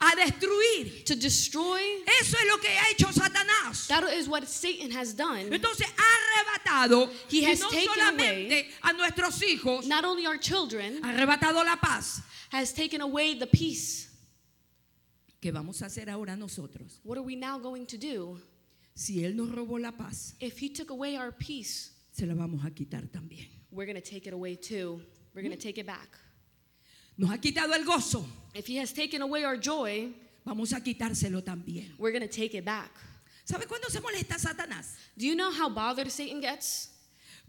[0.01, 1.05] a destruir.
[1.07, 1.81] to destroy.
[2.21, 3.89] Eso es lo que ha hecho Satanás.
[3.89, 5.51] That is what Satan has done.
[5.51, 10.39] Entonces ha arrebatado He y has no taken solamente a nuestros hijos, Not only our
[10.39, 12.21] children, ha arrebatado la paz.
[12.53, 14.07] has taken away the peace.
[15.41, 17.01] ¿Qué vamos a hacer ahora nosotros?
[17.05, 18.41] What are we now going to do?
[18.95, 22.64] Si Él nos robó la paz, If he took away our peace, se la vamos
[22.64, 23.47] a quitar también.
[23.70, 25.01] we're going to take it away too.
[25.34, 26.16] We're going to take it back.
[27.18, 28.24] Nos ha quitado el gozo,
[28.55, 30.12] If he has taken away our joy,
[30.45, 31.93] vamos a quitárselo también.
[31.99, 32.91] we're going to take it back.
[33.45, 34.95] ¿Sabe cuándo se molesta Satanás?
[35.16, 36.89] Do you know how bothered Satan gets?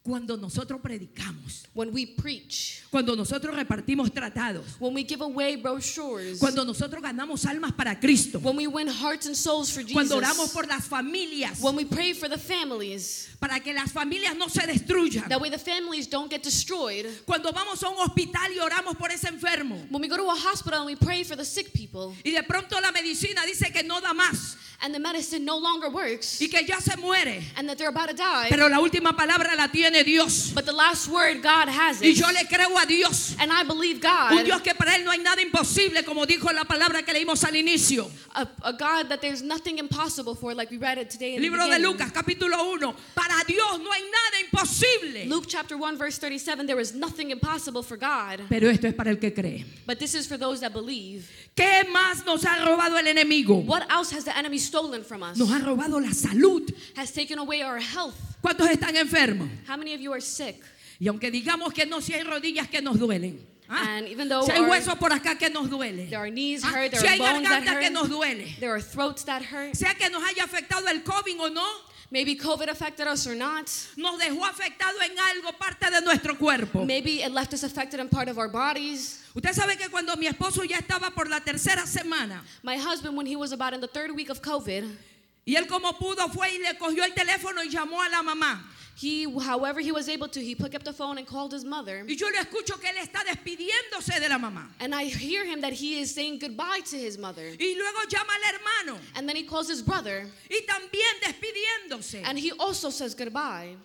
[0.08, 6.40] Cuando nosotros predicamos, When we preach, cuando nosotros repartimos tratados, when we give away brochures,
[6.40, 10.48] cuando nosotros ganamos almas para Cristo, when we win hearts and souls for cuando oramos
[10.48, 14.48] Jesus, por las familias, when we pray for the families, para que las familias no
[14.48, 17.06] se destruyan, that way the families don't get destroyed.
[17.26, 20.36] cuando vamos a un hospital y oramos por ese enfermo When we go to a
[20.36, 23.84] hospital and we pray for the sick people, y de pronto la medicina dice que
[23.84, 27.68] no da más and the medicine no longer works, y que ya se muere, and
[27.68, 30.52] that they're about to die, pero la última palabra la tiene Dios.
[30.54, 32.18] but the last word, God has Y it.
[32.18, 33.36] yo le creo a Dios.
[33.40, 34.02] And I believe Un
[34.38, 37.44] God, Dios que para él no hay nada imposible, como dijo la palabra que leímos
[37.44, 38.10] al inicio.
[38.36, 41.42] a, a God that there's nothing impossible for, like we read it today in El
[41.42, 41.92] the libro de beginning.
[41.92, 42.96] Lucas, capítulo 1.
[43.16, 45.26] Para Dios no hay nada imposible.
[45.28, 48.42] Luke chapter 1, verse 37, there is nothing impossible for God.
[48.50, 49.66] Pero esto es para el que cree.
[49.88, 51.28] But this is for those that believe.
[51.56, 53.64] ¿Qué más nos ha robado el enemigo?
[53.66, 55.38] What else has the enemy stolen from us?
[55.38, 56.74] Nos ha robado la salud.
[56.96, 58.16] Has taken away our health.
[58.42, 59.50] ¿Cuántos están enfermos?
[59.68, 60.62] How many of you are sick?
[61.00, 63.40] Y aunque digamos que no, si hay rodillas que nos duelen.
[63.70, 63.98] ¿ah?
[63.98, 66.08] And even though Si hay our- huesos por acá que nos duele.
[66.10, 66.68] There are knees ¿ah?
[66.72, 68.60] hurt, there Si are hay bones that garganta que nos hurt, duele.
[68.60, 69.76] there are throats that hurt.
[69.76, 71.66] Sea que nos haya afectado el COVID o no,
[72.10, 73.70] Maybe COVID affected us or not.
[73.98, 76.86] nos dejó afectado en algo parte de nuestro cuerpo.
[76.86, 79.24] Maybe it left us affected in part of our bodies.
[79.36, 83.26] Usted sabe que cuando mi esposo ya estaba por la tercera semana My husband, when
[83.26, 84.90] he was about in the third week of COVID,
[85.48, 88.64] y él como pudo fue y le cogió el teléfono y llamó a la mamá.
[89.00, 92.04] he, however he was able to, he picked up the phone and called his mother.
[92.08, 94.68] Y yo le escucho que él está despidiéndose de la mamá.
[94.80, 97.44] And I hear him that he is saying goodbye to his mother.
[97.60, 102.24] Y luego llama al hermano And then he calls his brother, y también despidiéndose.
[102.26, 103.76] and he also says goodbye.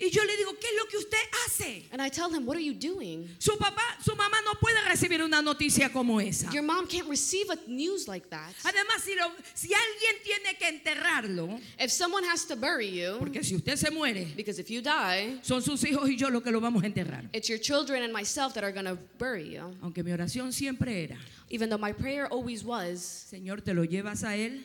[0.00, 1.86] Y yo le digo, ¿qué es lo que usted hace?
[1.90, 3.28] And I tell him, What are you doing?
[3.40, 6.50] Su papá, su mamá no puede recibir una noticia como esa.
[6.52, 8.52] Your mom can't receive a news like that.
[8.64, 13.42] Además, si, lo- si alguien tiene que enterrarlo, If someone has to bury you, porque
[13.42, 16.52] si usted se muere, because if you die, son sus hijos y yo los que
[16.52, 17.28] lo vamos a enterrar.
[17.32, 19.74] it's your children and myself that are going to bury you.
[19.82, 21.16] Aunque mi oración siempre era,
[21.50, 24.62] Even though my prayer always was, Señor, te lo llevas a él,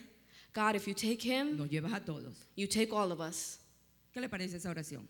[0.54, 2.36] God, if you take him, nos llevas a todos.
[2.56, 3.58] you take all of us.
[4.14, 5.08] ¿Qué le parece esa oración?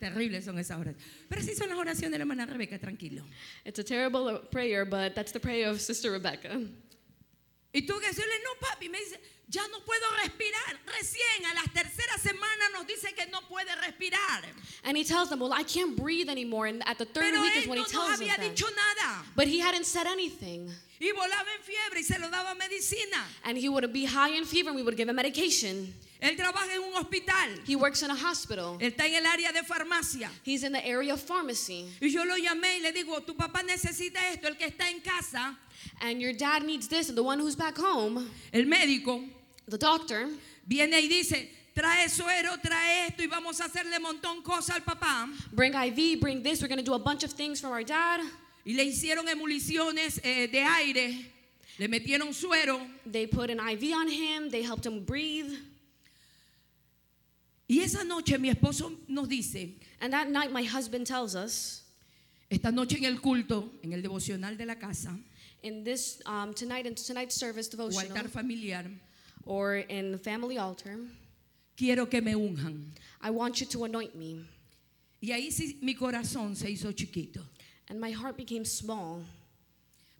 [0.00, 1.04] Terribles son esas oraciones.
[1.28, 3.22] Pero son las oraciones de la hermana Rebeca, tranquilo.
[3.66, 6.58] It's a terrible prayer, but that's the prayer of Sister Rebecca.
[7.72, 10.78] Y tú que decirle, no, papi, me dice, ya no puedo respirar.
[10.86, 14.44] Recién a las terceras semanas nos dice que no puede respirar.
[14.84, 16.66] And he tells them, Well, I can't breathe anymore.
[16.66, 18.40] And at the third Pero week is él when no he tells us había that.
[18.40, 19.24] dicho nada.
[19.36, 20.70] But he hadn't said anything.
[21.00, 23.24] Y volaba en fiebre y se lo daba medicina.
[23.44, 25.94] And he would be high in fever and we would give him medication.
[26.22, 27.48] Él trabaja en un hospital.
[27.66, 28.78] He works in a hospital.
[28.80, 30.28] Él está en el área de farmacia.
[30.44, 31.88] He's in the area of pharmacy.
[32.00, 35.00] Y yo lo llamé y le digo, tu papá necesita esto, el que está en
[35.00, 35.58] casa,
[36.00, 39.28] And your dad needs this, and the one who's back home, el médico,
[39.68, 40.28] the doctor,
[40.66, 45.28] viene y dice, trae suero, trae esto y vamos a hacerle montón cosas al papá.
[45.52, 46.62] bring IV, bring this.
[46.62, 48.20] We're going to do a bunch of things for our dad.
[48.64, 51.26] Y le hicieron emulaciones eh, de aire,
[51.78, 52.80] le metieron suero.
[53.06, 55.52] They put an IV on him, they helped him breathe.
[57.68, 61.82] Y esa noche mi esposo nos dice, And that night, my husband tells us,
[62.50, 65.16] esta noche en el culto, en el devocional de la casa,
[65.62, 68.84] in this um, tonight in tonight's service o devotional altar familiar,
[69.44, 70.96] or in the family altar,
[71.76, 72.84] quiero que me unjan.
[73.20, 74.44] I want you to anoint me.
[75.22, 77.40] Y ahí sí mi corazón se hizo chiquito,
[77.88, 79.24] And my heart became small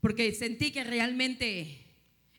[0.02, 1.78] porque sentí que realmente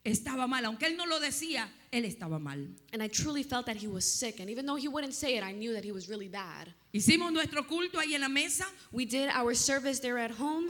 [0.04, 2.68] estaba mal, aunque él no lo decía, él estaba mal.
[2.94, 4.40] and I truly felt that he was sick.
[4.40, 6.74] And even though he wouldn't say it, I knew that he was really bad.
[6.94, 10.70] Hicimos nuestro culto ahí en la mesa We did our service there at home,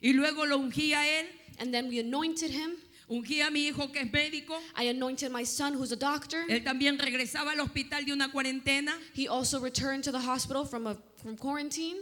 [0.00, 1.26] y luego lo ungí a él,
[1.58, 2.76] and then we anointed him.
[3.10, 4.58] ungí a mi hijo que es médico.
[4.76, 6.44] I anointed my son, who's a doctor.
[6.48, 10.86] Él también regresaba al hospital de una cuarentena He also returned to the hospital from,
[10.86, 11.96] a, from quarantine.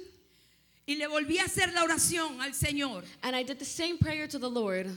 [0.89, 3.05] y le volví a hacer la oración al Señor.
[3.23, 4.89] And I did the same prayer to the Lord.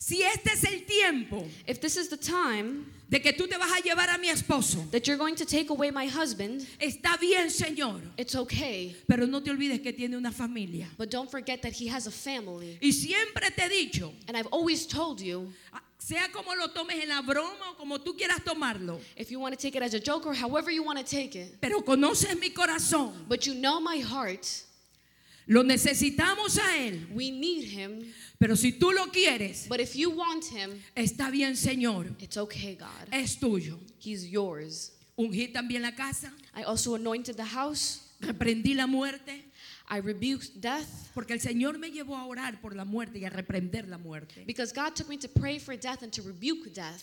[0.00, 3.70] Si este es el tiempo If this is the time de que tú te vas
[3.72, 7.48] a llevar a mi esposo, that you're going to take away my husband, está bien,
[7.50, 8.00] Señor.
[8.18, 8.94] it's okay.
[9.08, 10.86] Pero no te olvides que tiene una familia.
[10.98, 12.78] But don't forget that he has a family.
[12.82, 17.02] Y siempre te he dicho, And I've always told you ah, sea como lo tomes
[17.02, 19.94] en la broma o como tú quieras tomarlo, if you want to take it as
[19.94, 23.12] a joke or however you want to take it, pero conoces mi corazón.
[23.26, 24.46] but you know my heart,
[25.48, 27.08] Lo necesitamos a Él.
[27.14, 28.12] we need him.
[28.38, 32.14] Pero si tú lo quieres, But if you want him, está bien, Señor.
[32.20, 33.08] it's okay, God.
[33.10, 33.78] Es tuyo.
[33.98, 34.92] He's yours.
[35.16, 36.32] Ungí también la casa.
[36.54, 38.02] I also anointed the house.
[38.20, 39.44] Reprendí la muerte.
[39.90, 43.30] I rebuked death Porque el Señor me llevó a orar por la muerte y a
[43.30, 44.44] reprender la muerte.
[44.46, 47.02] because God took me to pray for death and to rebuke death.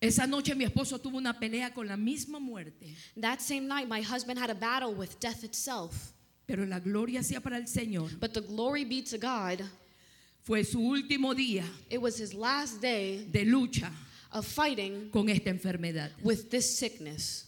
[0.00, 2.92] Esa noche mi esposo tuvo una pelea con la misma muerte.
[3.16, 6.12] That same night, my husband had a battle with death itself.
[6.52, 8.10] Pero la gloria sea para el Señor.
[8.20, 9.62] But the glory be to God,
[10.44, 13.90] Fue su último día it was his last day de lucha
[14.32, 16.10] of fighting con esta enfermedad.
[16.22, 17.46] with this sickness.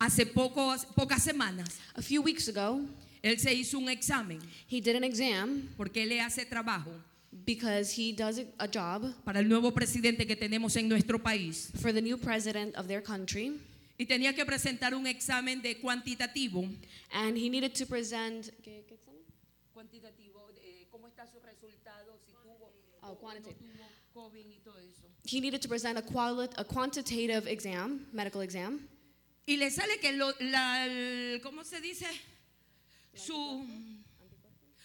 [0.00, 2.80] Hace pocos, pocas semanas, A few weeks ago,
[3.24, 6.92] él se hizo un examen he did an exam porque él le hace trabajo
[7.44, 11.72] because he does a job para el nuevo presidente que tenemos en nuestro país.
[11.80, 13.54] for the new president of their country.
[13.98, 16.62] Y tenía que presentar un examen de cuantitativo.
[17.10, 18.46] And he needed to present.
[18.62, 19.22] ¿qué- qué examen?
[19.74, 22.72] Cuantitativo, eh, cómo está su resultado, si tuvo
[23.02, 23.72] Oh, o no quantitative.
[24.12, 25.08] tuvo COVID y todo eso.
[25.24, 28.88] He needed to present a, quali- a quantitative exam, medical exam.
[29.46, 32.06] Y le sale que lo- la, el- ¿cómo se dice?
[33.14, 33.66] Su,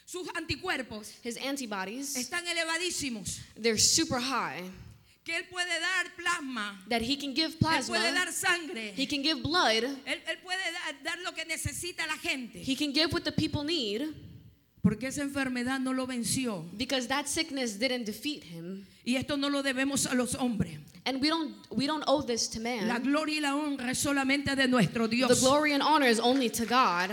[0.06, 3.42] sus anticuerpos His antibodies, están elevadísimos.
[3.62, 4.64] they're super high.
[5.24, 9.06] Que él puede dar plasma, That he can give él puede plasma, dar sangre, he
[9.08, 12.60] can give blood, él, él puede da- dar lo que necesita la gente.
[12.62, 14.14] he can give what the people need
[14.82, 16.66] Porque esa enfermedad no lo venció.
[16.76, 18.86] because that sickness didn't defeat him.
[19.06, 20.78] Y esto no lo debemos a los hombres.
[21.06, 23.04] And we don't we don't owe this to La man.
[23.04, 25.40] gloria y la honra es solamente de nuestro The Dios.
[25.40, 27.12] glory and honor is only to God.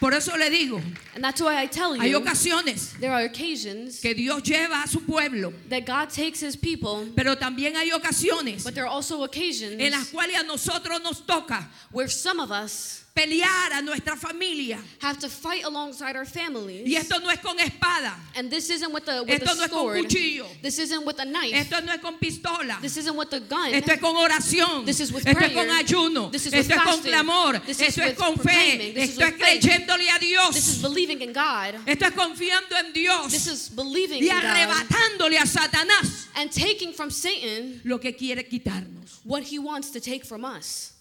[0.00, 0.80] Por eso le digo,
[1.14, 4.86] And that's why I tell hay you ocasiones there are occasions que Dios lleva a
[4.86, 9.24] su pueblo, that God takes his people, pero también hay ocasiones but there are also
[9.24, 14.16] occasions en las cuales a nosotros nos toca where some of us pelear a nuestra
[14.16, 14.78] familia.
[15.00, 16.86] have to fight alongside our families.
[16.86, 19.70] Y esto no es con espada, And this isn't with the, with Esto no es
[19.70, 19.98] con sword.
[20.04, 20.46] cuchillo.
[20.62, 21.52] This isn't with a knife.
[21.54, 22.80] esto no es con pistola.
[22.80, 23.74] This isn't with a gun.
[23.74, 24.84] Esto es con oración.
[24.86, 25.54] This is with Esto es prayer.
[25.54, 26.30] con ayuno.
[26.30, 27.12] This is Esto with es con fasting.
[27.12, 27.58] clamor.
[27.66, 28.42] This is Esto es with con fe.
[28.42, 28.94] proclaiming.
[28.94, 29.62] This is Esto es with faith.
[29.62, 30.82] creyéndole a This is Dios.
[30.82, 31.74] believing in God.
[31.86, 33.32] Esto es confiando en Dios.
[33.32, 38.12] This is believing Y in God arrebatándole a Satanás and taking from Satan lo que
[38.14, 39.18] quiere quitarnos.
[39.24, 40.92] what he wants to take from us.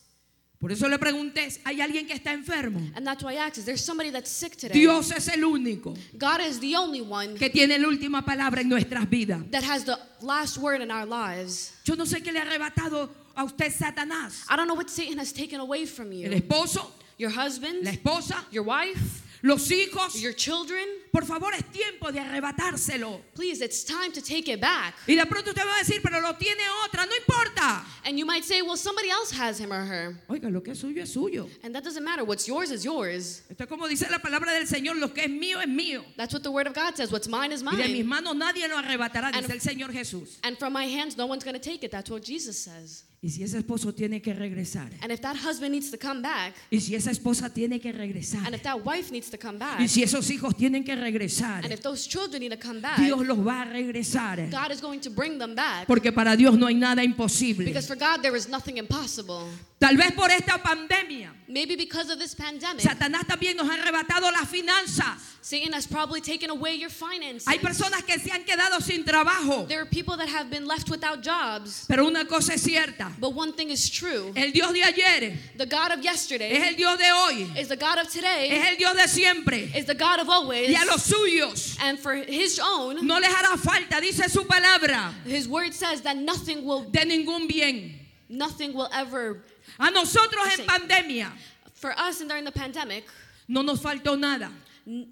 [0.60, 2.80] Por eso le pregunté, ¿hay alguien que está enfermo?
[2.96, 4.74] And that's why I asked, is there somebody that's sick today?
[4.74, 8.70] Dios es el único God is the only one que tiene la última palabra en
[8.70, 9.44] nuestras vidas.
[9.52, 11.74] that has the last word in our lives.
[11.84, 14.46] Yo no sé qué le ha arrebatado a usted Satanás.
[14.50, 16.42] I don't know what Satan has taken away from El you.
[16.42, 16.90] esposo,
[17.20, 20.22] Your husband, la esposa, your wife, los hijos.
[20.22, 20.86] your children.
[21.12, 23.22] Por favor, es tiempo de arrebatárselo.
[23.34, 24.94] Please, it's time to take it back.
[25.08, 27.84] Y de pronto usted va a decir, pero lo tiene otra, no importa.
[28.06, 30.16] And you might say, well, somebody else has him or her.
[30.30, 31.50] Oiga, lo que es suyo es suyo.
[31.64, 32.24] And that doesn't matter.
[32.24, 33.42] What's yours is yours.
[33.50, 36.04] Esto es como dice la palabra del Señor, lo que es mío es mío.
[36.18, 37.12] That's what the word of God says.
[37.12, 38.22] What's mine is Y de mis mine.
[38.24, 40.38] manos nadie lo arrebatará, And- dice el Señor Jesús.
[40.44, 41.92] And from my hands, no one's going to take it.
[41.92, 43.04] That's what Jesus says.
[43.28, 46.54] Y si ese esposo tiene que regresar, And if that husband needs to come back,
[46.72, 49.82] y si esa esposa tiene que regresar, and if that wife needs to come back,
[49.82, 52.98] y si esos hijos tienen que regresar, and if those children need to come back,
[52.98, 54.50] Dios los va a regresar.
[54.50, 55.86] God is going to bring them back.
[55.88, 57.66] Porque para Dios no hay nada imposible.
[57.66, 59.50] Because for God, there is nothing impossible.
[59.80, 64.30] Tal vez por esta pandemia, Maybe because of this pandemic, Satanás también nos ha arrebatado
[64.32, 65.38] las finanzas.
[65.42, 67.48] Satan has probably taken away your finances.
[67.48, 69.68] Hay personas que se han quedado sin trabajo.
[69.68, 71.86] There are people that have been left without jobs.
[71.88, 73.14] Pero una cosa es cierta.
[73.20, 76.76] But one thing is true El Dios de ayer the God of es yesterday el
[76.76, 77.48] Dios de hoy.
[77.60, 79.70] is the God of today, Es el Dios de siempre.
[79.76, 80.70] is the God of always.
[80.70, 85.14] Y a los suyos And for his own, no les hará falta, dice su palabra,
[85.24, 87.94] his word says that nothing will de ningún bien.
[88.28, 89.44] nothing will ever
[89.80, 91.32] A nosotros en pandemia
[91.74, 93.06] for us and during the pandemic,
[93.48, 94.52] no nos faltó nada.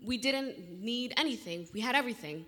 [0.05, 1.68] we didn't need anything.
[1.74, 2.45] We had everything.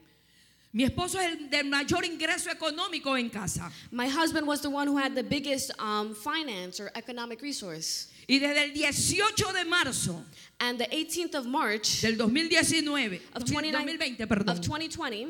[0.74, 3.72] Mi esposo es el del mayor ingreso económico en casa.
[3.92, 8.12] My husband was the one who had the biggest um, finance or economic resource.
[8.30, 10.22] Y desde el 18 de marzo
[10.60, 13.72] And the 18th of March del 2019, of, 2020,
[14.18, 15.28] 29 perdón, of 2020,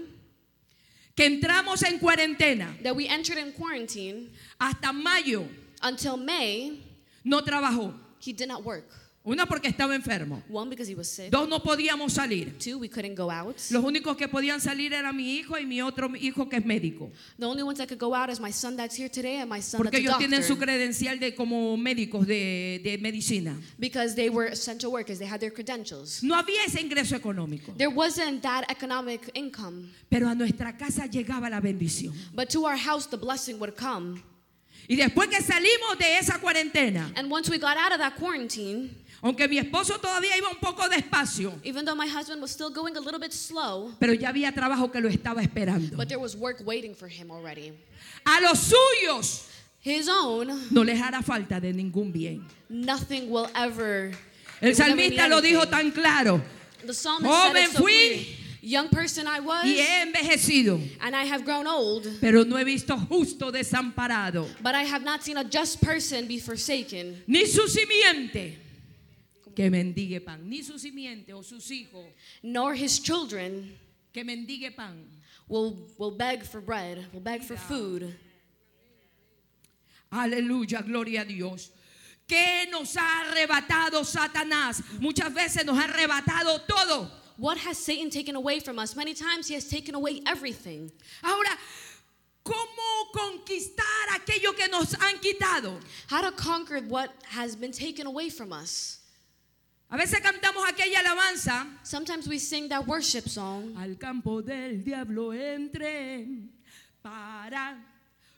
[1.16, 4.30] que entramos en cuarentena that we entered in quarantine
[4.60, 5.48] hasta mayo
[5.82, 6.80] until May,
[7.24, 7.94] no trabajó.
[8.20, 8.86] he did not work.
[9.28, 10.42] Una porque estaba enfermo.
[10.48, 11.30] One, because he was sick.
[11.30, 12.58] Dos, no podíamos salir.
[12.58, 13.58] Two, we couldn't go out.
[13.72, 17.12] Los únicos que podían salir era mi hijo y mi otro hijo que es médico.
[17.38, 19.60] The only ones that could go out is my son that's here today and my
[19.60, 23.58] son Porque ellos tienen su credencial de como médicos de, de medicina.
[23.78, 24.50] Because they were
[24.90, 25.20] workers.
[25.20, 26.24] They had their credentials.
[26.24, 27.76] No había ese ingreso económico.
[27.76, 29.92] There wasn't that economic income.
[30.10, 32.14] Pero a nuestra casa llegaba la bendición.
[32.34, 34.24] But to our house, the blessing would come.
[34.90, 38.90] Y después que salimos de esa cuarentena, And once we got out of that quarantine,
[39.22, 42.96] aunque mi esposo todavía iba un poco despacio, even though my husband was still going
[42.96, 45.98] a little bit slow, pero ya había trabajo que lo estaba esperando.
[45.98, 47.74] but there was work waiting for him already.
[48.26, 49.46] A los suyos
[49.82, 52.46] His own, no les hará falta de ningún bien.
[52.70, 54.12] nothing will ever.
[54.62, 56.42] El salmista lo dijo tan claro.
[56.86, 57.92] The psalmist said Joven it so fui.
[57.92, 58.37] clearly.
[58.62, 62.64] Young person I was, Y he envejecido, and I have grown old, pero no he
[62.64, 67.68] visto justo desamparado, but I have not seen a just person be forsaken, ni su
[67.68, 68.56] simiente
[69.56, 72.06] que mendigue pan, ni su simiente o sus hijos
[72.44, 73.78] nor his children
[74.14, 75.06] que mendigue pan.
[75.48, 78.14] will, will beg for bread, will beg for food.
[80.12, 81.72] Aleluya, gloria a Dios.
[82.28, 84.82] ¿Qué nos ha arrebatado Satanás?
[85.00, 87.10] Muchas veces nos ha arrebatado todo.
[87.38, 88.96] What has Satan taken away from us?
[88.96, 90.92] Many times he has taken away everything.
[91.24, 91.56] Ahora,
[92.44, 95.80] ¿cómo conquistar aquello que nos han quitado?
[96.08, 99.00] How to conquer what has been taken away from us.
[99.90, 101.68] A veces cantamos aquella alabanza.
[101.84, 103.76] Sometimes we sing that worship song.
[103.78, 106.50] Al campo del diablo entré
[107.04, 107.78] para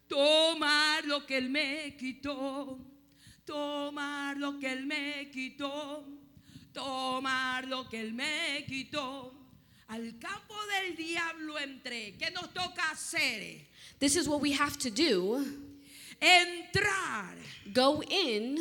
[0.08, 2.78] tomar lo que él me quitó,
[3.46, 6.04] tomar lo que él me quitó,
[6.80, 9.34] tomar lo que él me quitó.
[9.88, 12.16] Al campo del diablo entré.
[12.18, 13.66] ¿Qué nos toca hacer?
[14.00, 15.44] This is what we have to do
[16.22, 17.34] Entrar,
[17.74, 18.58] go in,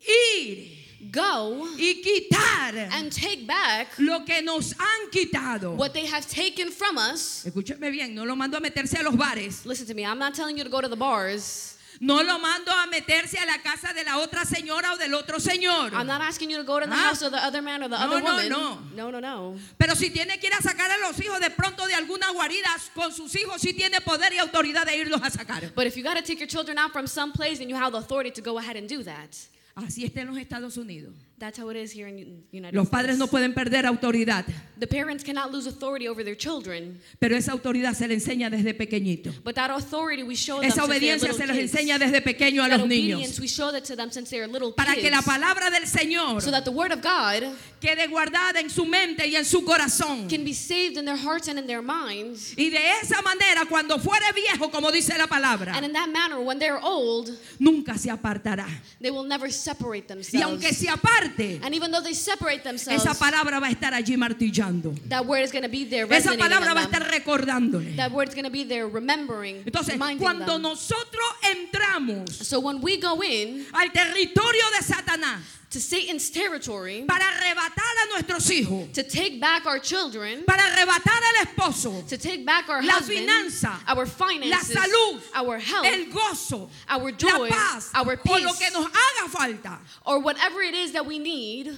[0.00, 5.76] ir go, y quitar and take back lo que nos han quitado.
[5.76, 7.44] what they have taken from us.
[7.44, 9.66] Escúcheme bien, no lo mando a meterse a los bares.
[9.66, 11.69] Listen to me, I'm not telling you to go to the bars.
[12.02, 15.38] No lo mando a meterse a la casa de la otra señora o del otro
[15.38, 15.92] señor.
[15.92, 17.08] I'm not asking you to go to the Ah.
[17.10, 18.48] house of the other man or the No, other no, woman.
[18.48, 18.80] no.
[18.96, 19.58] no, no, no.
[19.76, 22.70] Pero si tiene que ir a sacar a los hijos de pronto de alguna guarida
[22.94, 25.74] con sus hijos, sí tiene poder y autoridad de irlos a sacar.
[25.74, 27.92] But if you got to take your children out from some place, then you have
[27.92, 29.36] the authority to go ahead and do that.
[29.76, 31.12] Así está en los Estados Unidos.
[31.40, 33.18] That's how it is here in the United Los padres States.
[33.18, 34.44] no pueden perder autoridad,
[34.78, 38.74] The parents cannot lose authority over their children, pero esa autoridad se le enseña desde
[38.74, 39.32] pequeñito.
[39.42, 42.68] but that authority we show them Esa are obediencia se les enseña desde pequeño a
[42.68, 43.40] That los niños.
[43.40, 45.86] we show that to them since they are little Para kids, que la palabra del
[45.86, 47.42] Señor so that the word of God
[47.80, 50.28] quede guardada en su mente y en su corazón.
[50.28, 52.52] can be saved in their hearts and in their minds.
[52.58, 56.38] Y de esa manera, cuando fuere viejo, como dice la palabra, And in that manner,
[56.40, 58.66] when they're old, nunca se apartará.
[59.00, 60.44] they will never separate Y themselves.
[60.46, 61.29] aunque se aparte,
[61.62, 64.94] And even though they separate themselves, esa palabra va a estar allí martillando.
[65.08, 66.92] that word is going to be there Esa resonating palabra va a them.
[67.02, 67.96] estar recordándole.
[67.96, 70.62] That word is going to be there remembering, Entonces, reminding cuando them.
[70.62, 75.40] nosotros entramos So when we go in al territorio de Satanás
[75.70, 81.20] to Satan's territory para arrebatar a nuestros hijos, to take back our children, para arrebatar
[81.22, 85.86] al esposo, to take back our la husband, finanza, our finances, la salud, our health,
[85.86, 87.90] el gozo, our la joy, paz.
[87.94, 91.72] our peace, o lo que nos haga falta, or whatever it is that we need,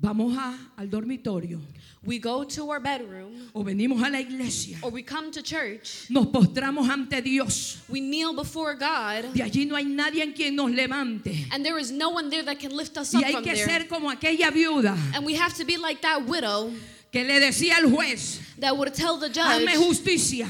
[0.00, 1.60] vamos a, al dormitorio
[2.04, 6.06] we go to our bedroom o venimos a la iglesia, or we come to church.
[6.08, 7.78] nos postramos ante Dios.
[7.88, 11.46] We kneel before God, De allí no hay nadie en quien nos levante.
[11.52, 13.54] and there is no one there that can lift us Y up hay from que
[13.54, 13.66] there.
[13.66, 16.72] ser como aquella viuda And we have to be like that widow
[17.12, 20.46] que le decía al juez, that would tell the judge, hazme justicia,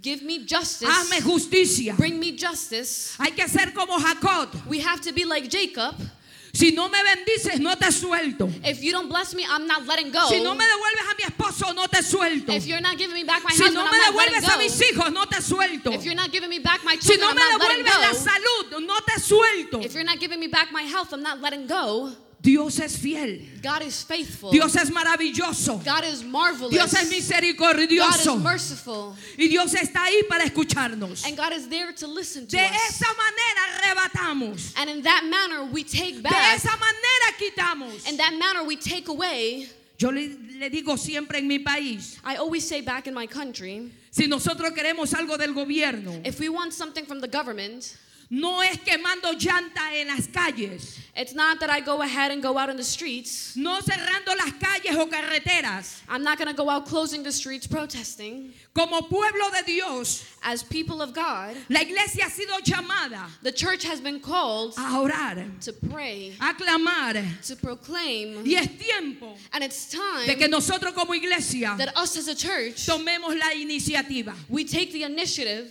[0.00, 1.94] Give me justice, hazme justicia.
[1.96, 3.16] bring me justice.
[3.18, 4.50] Hay que ser como Jacob.
[4.68, 5.96] We have to be like Jacob.
[6.54, 8.48] Si no me bendices, no te suelto.
[8.62, 10.28] If you don't bless me, I'm not letting go.
[10.28, 12.52] Si no me devuelves a mi esposo, no te suelto.
[12.52, 14.58] If you're not giving me back my Si husband, no I'm me letting devuelves a
[14.58, 15.92] mis hijos, no te suelto.
[15.92, 18.32] If you're not giving me back my Si children, no me I'm not devuelves la
[18.32, 19.84] salud, no te suelto.
[19.84, 22.12] If you're not giving me back my health, I'm not letting go.
[22.44, 23.40] Dios es fiel.
[23.62, 24.50] God is faithful.
[24.52, 25.82] Dios es maravilloso.
[25.82, 26.70] God is marvelous.
[26.72, 28.36] Dios es God is misericordioso.
[28.42, 29.16] merciful.
[29.38, 31.24] Y Dios está ahí para escucharnos.
[31.26, 32.70] And God is there to listen to De us.
[32.90, 34.74] esa manera arrebatamos.
[34.76, 36.56] And in that manner, we take De back.
[36.56, 38.06] esa manera quitamos.
[38.06, 39.66] In that manner, we take away.
[39.96, 43.90] Yo le, le digo siempre en mi país, I always say back in my country,
[44.10, 47.96] si nosotros queremos algo del gobierno, if we want something from the government,
[48.34, 52.58] no es quemando llanta en las calles, It's not that I go ahead and go
[52.58, 53.54] out in the streets.
[53.56, 56.00] no cerrando las calles o carreteras.
[56.08, 58.52] I'm not going to go out closing the streets protesting.
[58.74, 63.84] Como pueblo de Dios, As people of God, la iglesia ha sido llamada the church
[63.84, 67.12] has been called a orar, to pray, a clamar.
[67.44, 68.42] to proclaim.
[68.44, 72.34] Y es tiempo And it's de time que nosotros como iglesia that us as a
[72.34, 74.34] church, tomemos la iniciativa.
[74.48, 75.70] we take the initiative.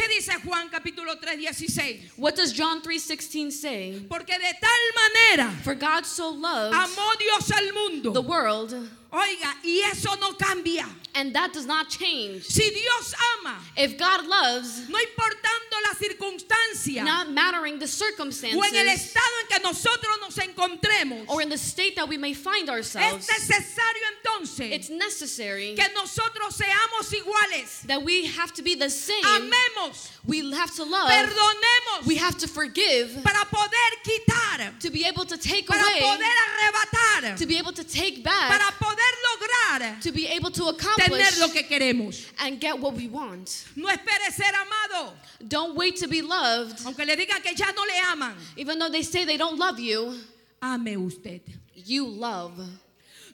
[0.00, 2.12] ¿Qué dice Juan capítulo 3, 16?
[2.16, 4.06] What does John 3:16 say?
[4.08, 8.12] Porque de tal manera For God so loved amó Dios al mundo.
[8.14, 8.72] the world,
[9.12, 10.86] Oiga, y eso no cambia.
[11.14, 12.44] and that does not change.
[12.44, 18.62] Si Dios ama, If God loves, no importando la circunstancia not mattering the circumstances, o
[18.62, 22.32] en el estado en que nosotros nos encontremos, or in the state that we may
[22.32, 27.82] find ourselves, es necesario entonces it's necessary que nosotros seamos iguales.
[27.86, 29.24] that we have to be the same.
[29.24, 31.10] Amemos, We have to love.
[31.10, 36.00] perdonemos We have to forgive para poder quitar, to be able to take para away,
[36.00, 40.62] poder arrebatar, to be able to take back, para poder lograr to be able to
[40.64, 42.26] tener accomplish lo que queremos.
[42.40, 43.64] and get what we want.
[43.76, 45.12] No espere ser amado,
[45.46, 48.34] Don't wait to be loved, aunque le digan que ya no le aman.
[48.56, 50.14] even though they say they don't love you.
[50.62, 51.40] Ame usted.
[51.74, 52.58] You love.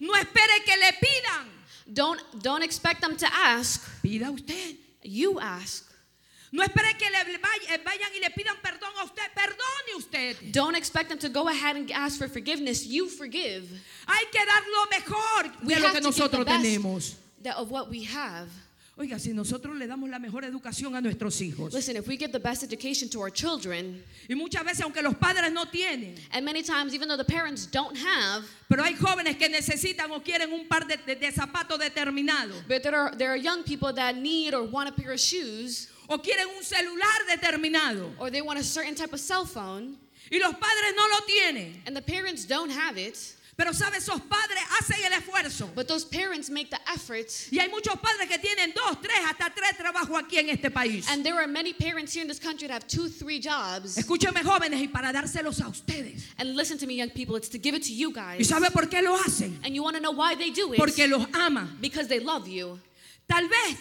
[0.00, 1.46] No espere que le pidan.
[1.92, 3.80] Don't don't expect them to ask.
[4.02, 4.76] Pida usted.
[5.02, 5.84] You ask.
[6.56, 9.22] No espere que le eh, vayan y le pidan perdón a usted.
[9.34, 10.36] Perdone usted.
[10.52, 12.86] Don't expect them to go ahead and ask for forgiveness.
[12.86, 13.68] You forgive.
[14.08, 17.14] Hay que dar lo mejor We de lo que nosotros tenemos.
[17.58, 18.48] of what we have.
[18.98, 21.74] Oiga, si nosotros le damos la mejor educación a nuestros hijos.
[21.74, 25.12] Listen, if we give the best education to our children, Y muchas veces, aunque los
[25.16, 29.36] padres no tienen, and many times even though the parents don't have, pero hay jóvenes
[29.38, 32.66] que necesitan o quieren un par de, de- de zapatos determinados.
[32.66, 35.88] but there are there are young people that need or want a pair of shoes,
[36.08, 38.12] O quieren un celular determinado.
[38.18, 39.96] or they want a certain type of cell phone,
[40.30, 41.82] Y los padres no lo tienen.
[41.86, 43.16] and the parents don't have it,
[43.58, 45.74] Pero sabe, esos padres hacen el esfuerzo.
[45.74, 47.26] but those parents make the effort.
[47.50, 51.08] Y hay muchos padres que tienen dos, tres, hasta tres trabajos aquí en este país.
[51.08, 53.96] And there are many parents here in this country that have two, three jobs.
[53.96, 56.24] Jóvenes y para dárselos a ustedes.
[56.38, 58.48] And listen to me, young people, it's to give it to you ¿Y guys.
[58.48, 59.58] sabe por qué lo hacen?
[59.64, 60.78] And you want to know why they do it?
[60.78, 61.66] Porque los ama.
[61.80, 62.78] Because they love you.
[63.26, 63.78] Tal vez,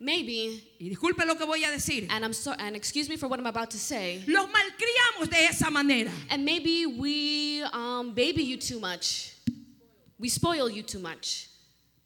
[0.00, 3.28] Maybe, y disculpe lo que voy a decir, and I'm so, and excuse me for
[3.28, 4.22] what I'm about to say.
[4.26, 6.10] los malcriamos de esa manera.
[6.30, 9.32] And maybe we um, baby you too much.
[10.18, 11.48] We spoil you too much.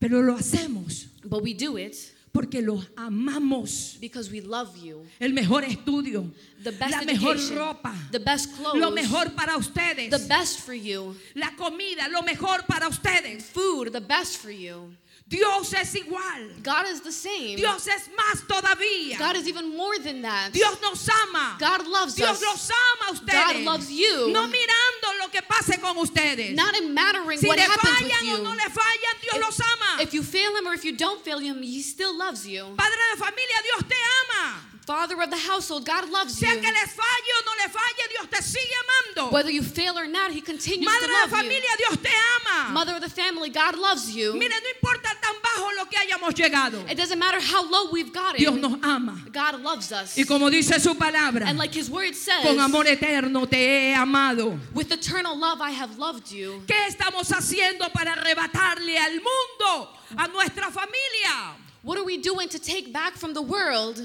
[0.01, 1.97] Pero lo hacemos But we do it
[2.32, 3.98] porque los amamos.
[4.01, 5.05] because we love you.
[5.19, 6.31] El mejor estudio,
[6.62, 10.74] The best la mejor ropa, the best clothes, lo mejor para ustedes, the best for
[10.74, 13.43] you, la comida, lo mejor para ustedes.
[13.51, 14.94] food, the best for you.
[15.28, 16.62] Dios es igual.
[16.62, 17.56] God is the same.
[17.56, 19.18] Dios es más todavía.
[19.18, 20.52] God is even more than that.
[20.52, 21.56] Dios nos ama.
[21.59, 22.42] God loves Dios us.
[22.42, 23.34] los ama a ustedes.
[23.34, 24.32] God loves you.
[24.32, 26.55] No mirando lo que pase con ustedes.
[26.55, 28.42] Not in mattering si what happens with fallan o you.
[28.42, 30.02] no le fallan, Dios los ama.
[30.02, 32.64] If you fail him or if you don't fail him, he still loves you.
[32.76, 33.96] Padre de familia, Dios te
[34.32, 34.77] ama.
[34.89, 36.60] Father of the household, God loves Sea you.
[36.62, 39.31] que les falle o no le falle, Dios te sigue amando.
[39.31, 41.60] Whether you fail or not, he continues Madre to de love you.
[41.77, 42.73] Dios te ama.
[42.73, 44.32] Mother of the family, God loves you.
[44.32, 46.90] Mire, no importa tan bajo lo que hayamos llegado.
[46.90, 48.39] It doesn't matter how low we've gotten.
[48.40, 49.20] Dios nos ama.
[49.31, 50.16] God loves us.
[50.16, 53.94] Y como dice su palabra, And like his word says, con amor eterno te he
[53.94, 54.59] amado.
[54.73, 56.62] with eternal love I have loved you.
[56.66, 61.56] ¿Qué estamos haciendo para arrebatarle al mundo, a nuestra familia?
[61.82, 64.01] What are we doing to take back from the world?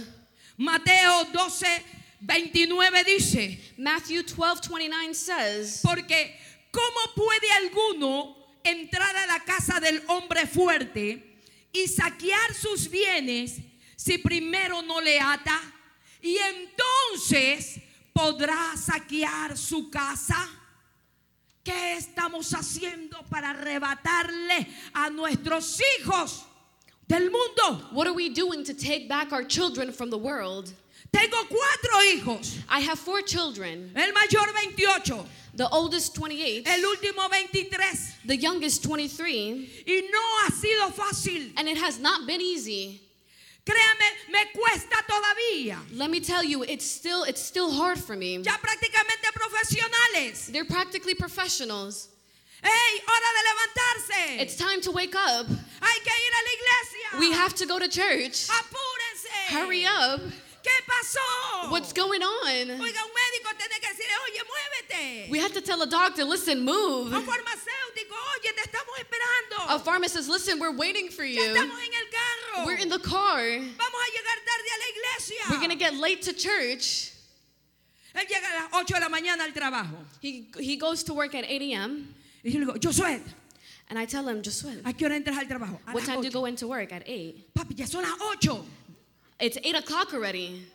[0.58, 1.66] Mateo 12,
[2.20, 6.40] 29 dice, Matthew 12 29 says, porque
[6.72, 13.58] ¿cómo puede alguno entrar a la casa del hombre fuerte y saquear sus bienes
[13.96, 15.60] si primero no le ata?
[16.22, 17.82] Y entonces
[18.14, 20.50] podrá saquear su casa.
[21.64, 26.46] ¿Qué estamos haciendo para arrebatarle a nuestros hijos
[27.08, 27.84] del mundo?
[27.92, 30.72] What are we doing to take back our children from the world?
[31.12, 32.58] Tengo cuatro hijos.
[32.70, 33.92] I have four children.
[33.96, 35.26] El mayor 28,
[35.56, 38.16] The oldest 28, el último 23.
[38.26, 41.52] the youngest 23, Y no ha sido fácil.
[41.58, 43.00] and it has not been easy.
[43.64, 45.78] Créame, me cuesta todavía.
[45.96, 48.38] Let me tell you, it's still it's still hard for me.
[48.40, 50.48] Ya prácticamente profesionales.
[50.52, 52.10] They're practically professionals.
[52.64, 54.42] ¡Ey, hora de levantarse!
[54.42, 55.48] It's time to wake up.
[55.48, 57.20] Hay que ir a la iglesia.
[57.20, 58.48] We have to go to church.
[58.48, 59.50] Apúrense.
[59.50, 60.22] Hurry up.
[60.64, 61.72] ¿Qué pasó?
[61.72, 62.46] What's going on?
[62.70, 65.30] Oiga, un médico tiene que decirle, oye, muévete.
[65.30, 67.12] We have to tell a doctor, listen, move.
[67.14, 69.76] A un farmacéutico, oye, te estamos esperando.
[69.76, 71.54] A pharmacist, listen, we're waiting for Ya you.
[71.54, 72.66] estamos en el carro.
[72.66, 73.42] We're in the car.
[73.42, 75.36] Vamos a llegar tarde a la iglesia.
[75.50, 77.12] We're going to get late to church.
[78.16, 79.98] Él llega a las 8 de la mañana al trabajo.
[80.22, 82.16] He, he goes to work at 8 a.m.
[82.44, 83.22] Y yo le digo, Josué,
[83.90, 85.80] And I tell him, Josué, ¿a qué hora entras al trabajo?
[85.88, 86.92] A what time do you go into work?
[86.92, 87.54] At 8.
[87.54, 88.66] Papi, ya son las 8.
[89.40, 90.66] It's 8 o'clock already.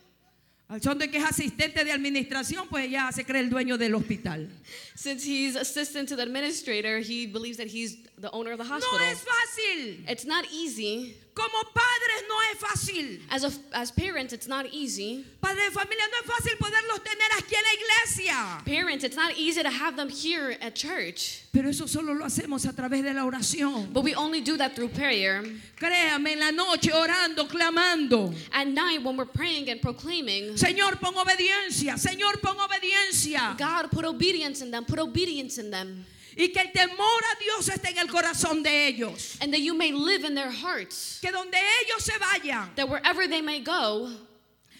[0.69, 3.95] Al son de que es asistente de administración, pues ya se cree el dueño del
[3.95, 4.47] hospital.
[4.95, 8.77] Since he's assistant to the administrator, he believes that he's the owner of the No
[8.77, 10.09] es fácil.
[10.09, 11.15] It's not easy.
[11.33, 13.19] Como padres no es fácil.
[13.31, 15.25] As, a, as parents, it's not easy.
[15.39, 18.65] Padre de familia no es fácil poderlos tener aquí en la iglesia.
[18.65, 21.43] Parents, it's not easy to have them here at church.
[21.53, 23.93] Pero eso solo lo hacemos a través de la oración.
[23.93, 25.43] But we only do that through prayer.
[25.77, 28.35] Créame, en la noche orando, clamando.
[28.51, 31.97] At night, when we're praying and proclaiming, Señor, pon obediencia.
[31.97, 33.57] Señor, pon obediencia.
[33.57, 36.05] God, put obedience in them, put obedience in them,
[36.37, 39.37] Y que el temor a Dios esté en el corazón de ellos.
[39.41, 41.19] and that you may live in their hearts.
[41.21, 44.09] Que donde ellos se vayan, That wherever they may go,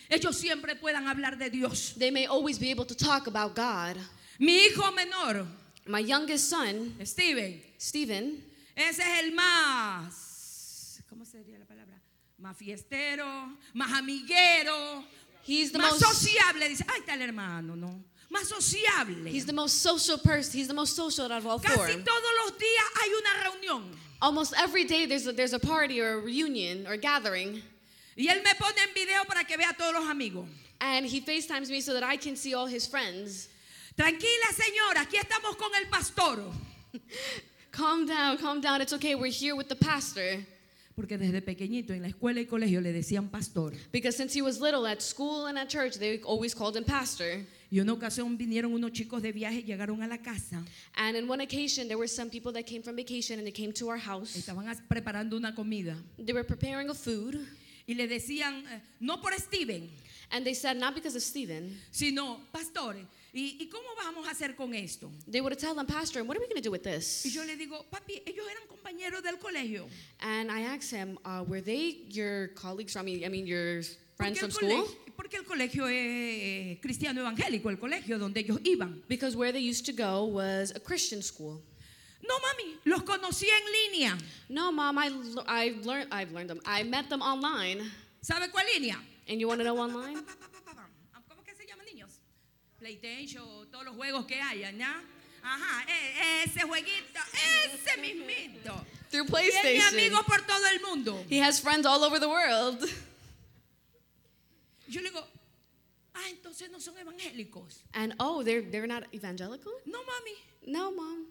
[0.09, 1.93] ellos siempre puedan hablar de Dios.
[1.97, 3.97] they may always be able to talk about God.
[4.39, 5.45] Mi hijo menor,
[5.85, 8.43] My youngest son, Steven, Stephen,
[8.75, 11.99] ese es el más, ¿cómo sería la palabra?
[12.37, 15.03] Más fiestero, más amiguero,
[15.43, 16.69] he's the más most sociable.
[16.69, 18.03] Dice, ahí está el hermano, ¿no?
[18.31, 19.25] Más sociable.
[19.29, 20.59] he's the most social person.
[20.59, 21.87] He's the most social out of all four.
[21.87, 23.83] Casi todos los días hay una reunión.
[24.21, 27.61] Almost every day there's a, there's a party or a reunion or gathering,
[28.17, 30.45] Y él me pone en video para que vea a todos los amigos.
[30.81, 33.47] and he FaceTimes me so that I can see all his friends.
[33.97, 36.39] Tranquila, señora, aquí estamos con el pastor.
[37.71, 38.81] Calm down, calm down.
[38.81, 39.15] It's okay.
[39.15, 40.45] We're here with the pastor.
[40.95, 43.73] Porque desde pequeñito en la escuela y colegio le decían pastor.
[43.91, 47.45] Because since he was little at school and at church, they always called him pastor.
[47.71, 50.63] Y una ocasión vinieron unos chicos de viaje, llegaron a la casa.
[50.95, 53.71] And in one occasion, there were some people that came from vacation and they came
[53.73, 54.35] to our house.
[54.35, 55.95] Estaban preparando una comida.
[56.17, 57.39] They were preparing a food,
[57.89, 59.89] Y le decían, eh, no por Steven,
[60.29, 62.95] and they said, not because of Stephen, sino, pastor,
[63.33, 65.09] ¿y, ¿y cómo vamos a hacer con esto?
[65.27, 67.25] they would tell him, Pastor, what are we going to do with this?
[67.25, 69.87] Y yo le digo, papi, ellos eran compañeros del colegio.
[70.19, 73.81] And I asked him, uh, were they your colleagues from, I mean your
[74.15, 74.87] friends from school?
[75.19, 79.03] Porque el colegio es eh, cristiano evangélico, el colegio donde ellos iban.
[79.09, 81.61] Because where they used to go was a Christian school.
[82.25, 84.17] No, mami, los conocí en línea.
[84.47, 85.09] No, mom, I,
[85.45, 86.61] I learned, I've learned them.
[86.65, 87.81] I met them online.
[88.21, 88.95] ¿Sabe cuál línea?
[89.27, 90.15] And you want to know online?
[91.27, 92.21] ¿Cómo que se llaman niños?
[92.79, 94.39] PlayStation, todos los juegos que.
[94.39, 95.85] Ajá,
[96.45, 97.19] ese jueguito,
[97.65, 98.85] ese mismito.
[99.11, 99.93] Through Tiene PlayStation.
[99.95, 101.25] amigos por todo el mundo.
[101.29, 102.89] He has friends all over the world.
[104.89, 105.23] Yo le digo,
[106.15, 107.83] ah, entonces no son evangélicos.
[107.93, 109.73] And oh, they're, they're not evangelical?
[109.85, 110.35] No, mami.
[110.67, 111.25] No, mom.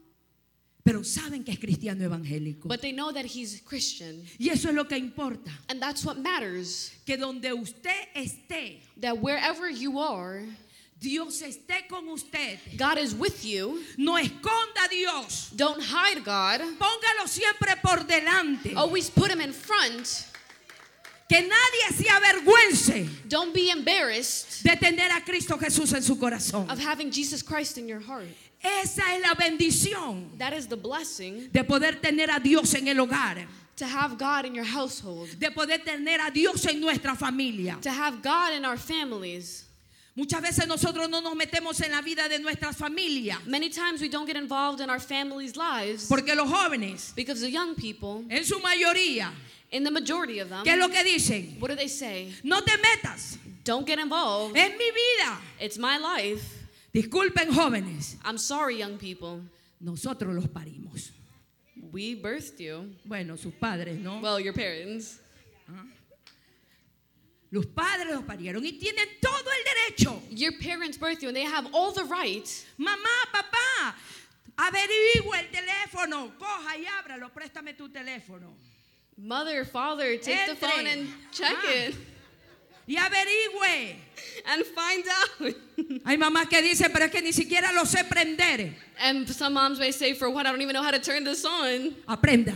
[0.84, 2.66] Pero saben que es cristiano evangélico.
[2.66, 4.24] But they know that he's Christian.
[4.38, 5.50] Y eso es lo que importa.
[5.68, 6.92] And that's what matters.
[7.04, 10.44] Que donde usted esté, That wherever you are,
[10.98, 12.58] Dios esté con usted.
[12.76, 13.80] God is with you.
[13.98, 15.50] No esconda a Dios.
[15.54, 16.60] Don't hide God.
[16.78, 18.74] Póngalo siempre por delante.
[18.74, 20.26] Always put him in front.
[21.28, 26.68] Que nadie se avergüence Don't be embarrassed de tener a Cristo Jesús en su corazón.
[26.70, 28.28] of having Jesus Christ in your heart.
[28.62, 32.96] Esa es la bendición That is the blessing de poder tener a Dios en el
[32.96, 33.46] hogar,
[33.76, 37.78] to have God in your household, de poder tener a Dios en nuestra familia.
[37.82, 39.64] to have God in our families.
[40.16, 44.08] Muchas veces nosotros no nos metemos en la vida de nuestras familias Many times we
[44.08, 48.44] don't get involved in our families' lives porque los jóvenes, because the young people, en
[48.44, 49.30] su mayoría,
[49.70, 51.58] in the majority of them, ¿qué es lo que dicen?
[51.60, 52.32] what do they say?
[52.42, 54.56] No te metas, Don't get involved.
[54.56, 55.38] es mi vida.
[55.60, 56.42] It's my life.
[56.94, 59.42] Disculpen jóvenes, I'm sorry, young people.
[59.80, 61.10] nosotros los parimos.
[61.92, 62.94] We birthed you.
[63.04, 64.20] Bueno, sus padres, ¿no?
[64.20, 65.18] Well, your parents.
[65.68, 65.84] Ah.
[67.50, 70.20] Los padres los parieron y tienen todo el derecho.
[70.30, 72.44] Your parents birthed you and they have all the right.
[72.78, 73.94] Mamá, papá,
[74.56, 78.54] averigua el teléfono, coja y ábralo, préstame tu teléfono.
[79.20, 81.72] Mother, father, take the phone and check Ah.
[81.72, 81.94] it
[82.86, 83.96] Y averigüe.
[84.46, 85.54] and find out.
[86.06, 88.72] Hay mamás que dicen, pero es que ni siquiera lo sé prender.
[88.98, 90.46] and some moms may say, for what?
[90.46, 91.94] I don't even know how to turn this on.
[92.08, 92.54] Aprenda.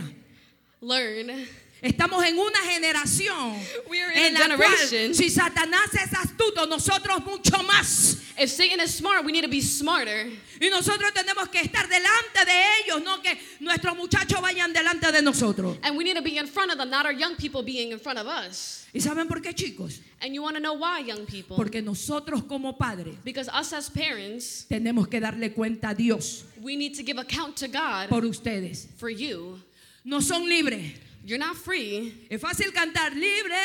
[0.81, 1.45] Learn.
[1.83, 7.23] Estamos en una generación We are in en la cual, si Satanás es astuto, nosotros
[7.25, 8.19] mucho más.
[8.39, 10.31] If Satan is smart, we need to be smarter.
[10.61, 15.21] Y nosotros tenemos que estar delante de ellos, no que nuestros muchachos vayan delante de
[15.21, 15.77] nosotros.
[15.83, 17.99] And we need to be in front of them, not our young people being in
[17.99, 18.87] front of us.
[18.93, 19.99] ¿Y saben por qué, chicos?
[20.21, 21.57] And you want to know why, young people?
[21.57, 26.77] Porque nosotros como padres Because us as parents, tenemos que darle cuenta a Dios we
[26.77, 28.87] need to give account to God por ustedes.
[28.97, 29.59] for you.
[30.05, 30.93] No son libres.
[31.25, 32.27] You're not free.
[32.29, 33.55] Es fácil cantar libre.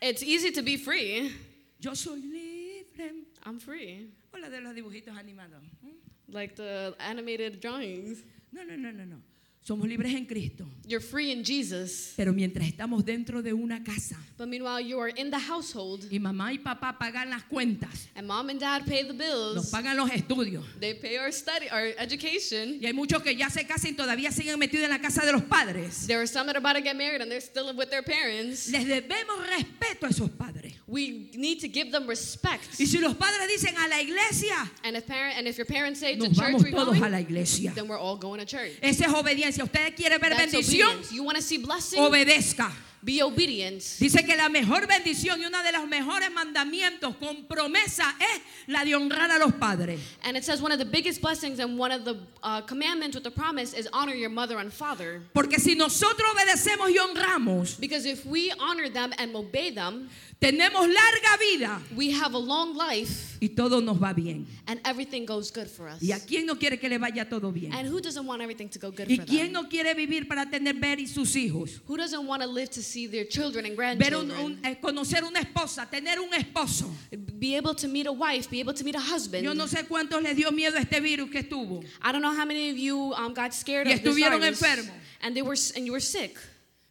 [0.00, 1.32] It's easy to be free.
[1.80, 3.10] Yo soy libre.
[3.44, 4.10] I'm free.
[4.32, 5.62] O la de los dibujitos animados.
[5.84, 5.90] ¿Mm?
[6.28, 8.22] Like the animated drawings.
[8.52, 9.16] No, no, no, no, no.
[9.64, 10.66] Somos libres en Cristo.
[10.88, 12.14] You're free in Jesus.
[12.16, 16.18] Pero mientras estamos dentro de una casa But meanwhile, you are in the household, y
[16.18, 19.70] mamá y papá pagan las cuentas, and mom and dad pay the nos bills.
[19.70, 20.64] pagan los estudios.
[20.80, 22.80] They pay our study, our education.
[22.82, 25.30] Y hay muchos que ya se casan y todavía siguen metidos en la casa de
[25.30, 26.08] los padres.
[26.08, 28.68] There are some that are about to get married and they're still with their parents.
[28.68, 30.74] Les debemos respeto a esos padres.
[30.92, 32.78] We need to give them respect.
[32.78, 36.00] Y si los padres dicen a la iglesia, And if parent and if your parents
[36.00, 37.72] say to nos church vamos we're todos a la iglesia.
[37.74, 38.72] then we're all going to church.
[38.82, 39.64] Esa es obediencia.
[39.64, 40.88] ¿Usted quiere ver That's bendición?
[40.88, 41.12] obedience.
[41.12, 41.98] You want to see blessing?
[41.98, 42.70] Obedezca.
[43.04, 43.80] Be obedient.
[43.98, 48.84] Dice que la mejor bendición y uno de los mejores mandamientos con promesa es la
[48.84, 49.98] de honrar a los padres.
[50.22, 53.24] And it says one of the biggest blessings and one of the uh, commandments with
[53.24, 55.22] the promise is honor your mother and father.
[55.34, 60.08] Porque si nosotros obedecemos y honramos, Because if we honor them and obey them,
[60.42, 64.46] tenemos larga vida we have a long life y todo nos va bien.
[64.66, 66.00] and everything goes good for us.
[66.02, 67.72] ¿Y a quién no quiere que le vaya todo bien?
[67.72, 69.52] And who doesn't want everything to go good ¿Y for quién them?
[69.54, 71.80] no quiere vivir para tener ver y sus hijos?
[71.88, 74.44] Who doesn't want to live to see their children and Ver un- grandchildren?
[74.44, 76.88] un- eh, conocer una esposa, tener un esposo.
[77.10, 79.44] Be able to meet a wife, be able to meet a husband.
[79.44, 81.82] Yo no sé cuántos les dio miedo este virus que estuvo.
[82.02, 84.60] I don't know how many of you um, got scared Y of this estuvieron virus,
[84.62, 84.90] enfermos.
[85.22, 86.36] and they were and you were sick.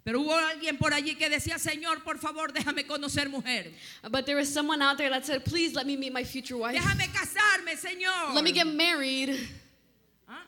[0.03, 3.71] Pero hubo alguien por allí que decía, Señor, por favor, déjame conocer mujer.
[4.09, 6.75] But there was someone out there that said, "Please let me meet my future wife.
[6.75, 8.33] Déjame casarme, Señor.
[8.33, 9.37] Let me get married."
[10.27, 10.43] ¿Ah?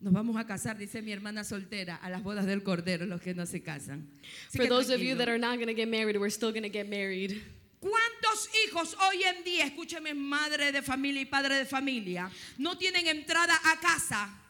[0.00, 3.34] Nos vamos a casar, dice mi hermana soltera, a las bodas del Cordero, los que
[3.34, 4.10] no se casan.
[4.48, 6.64] Así For those of you that are not going to get married, we're still going
[6.64, 7.40] to get married.
[7.78, 13.06] ¿Cuántos hijos hoy en día, escúcheme, madre de familia y padre de familia, no tienen
[13.06, 14.43] entrada a casa?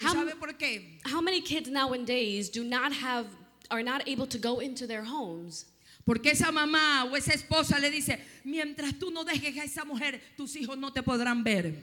[0.00, 0.98] ¿Y How- sabe por qué?
[1.04, 3.26] How many kids nowadays do not have
[3.70, 5.66] are not able to go into their homes?
[6.04, 10.20] Porque esa mamá o esa esposa le dice, mientras tú no dejes a esa mujer,
[10.36, 11.74] tus hijos no te podrán ver.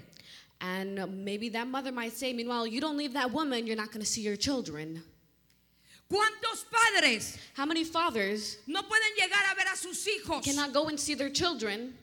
[0.60, 4.02] And maybe that mother might say, meanwhile, you don't leave that woman, you're not going
[4.02, 5.04] to see your children.
[6.10, 10.88] ¿Cuántos padres How many fathers no pueden llegar a ver a sus hijos cannot go
[10.88, 11.94] and see their children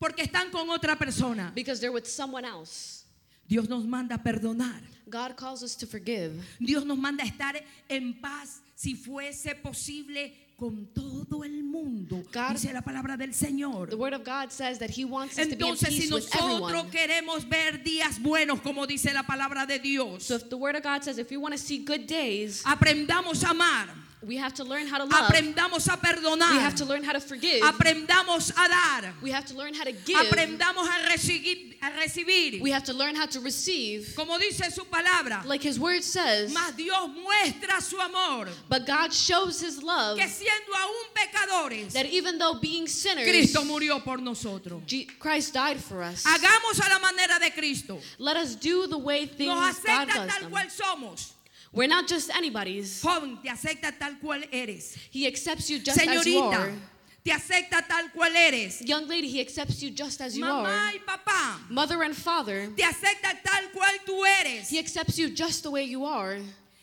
[0.00, 1.52] porque están con otra persona?
[1.54, 3.04] because they're with someone else?
[3.46, 4.80] Dios nos manda a perdonar.
[5.08, 6.32] God calls us to forgive.
[6.60, 7.54] Dios nos manda a estar
[7.88, 12.22] en paz si fuese posible con todo el mundo.
[12.32, 13.90] God- dice la palabra del Señor.
[13.90, 16.12] The Word of God says that He wants us to be in Entonces, si peace
[16.12, 16.90] with everyone.
[16.90, 20.82] queremos ver días buenos, como dice la palabra de Dios, So if the Word of
[20.84, 23.88] God says if we want to see good days, aprendamos a amar,
[24.26, 25.30] we have to learn how to love.
[25.30, 26.50] aprendamos a perdonar.
[26.52, 27.62] We have to learn how to forgive.
[27.62, 30.16] aprendamos a dar, We have to learn how to give.
[30.16, 32.60] aprendamos a recibir, a recibir.
[32.60, 34.14] We have to learn how to receive.
[34.16, 39.12] Como dice su palabra, Like His Word says, mas Dios muestra su amor, but God
[39.12, 44.18] shows His love que siendo aún pecadores, that even though being sinners, Cristo murió por
[44.18, 44.82] nosotros.
[45.18, 46.24] Christ died for us.
[46.24, 47.98] Hagamos a la manera de Cristo.
[48.18, 50.50] Let us do the way things Nos God acepta does tal them.
[50.50, 51.32] cual somos.
[51.72, 53.00] We're not just anybody's.
[53.02, 54.94] Joven, te acepta tal cual eres.
[55.10, 56.72] He accepts you just as you are.
[57.24, 58.82] te acepta tal cual eres.
[58.82, 60.92] Young lady, He accepts you just as you Mamá are.
[60.92, 64.68] y papá, Mother and father, te acepta tal cual tú eres.
[64.68, 66.38] He accepts you just the way you are.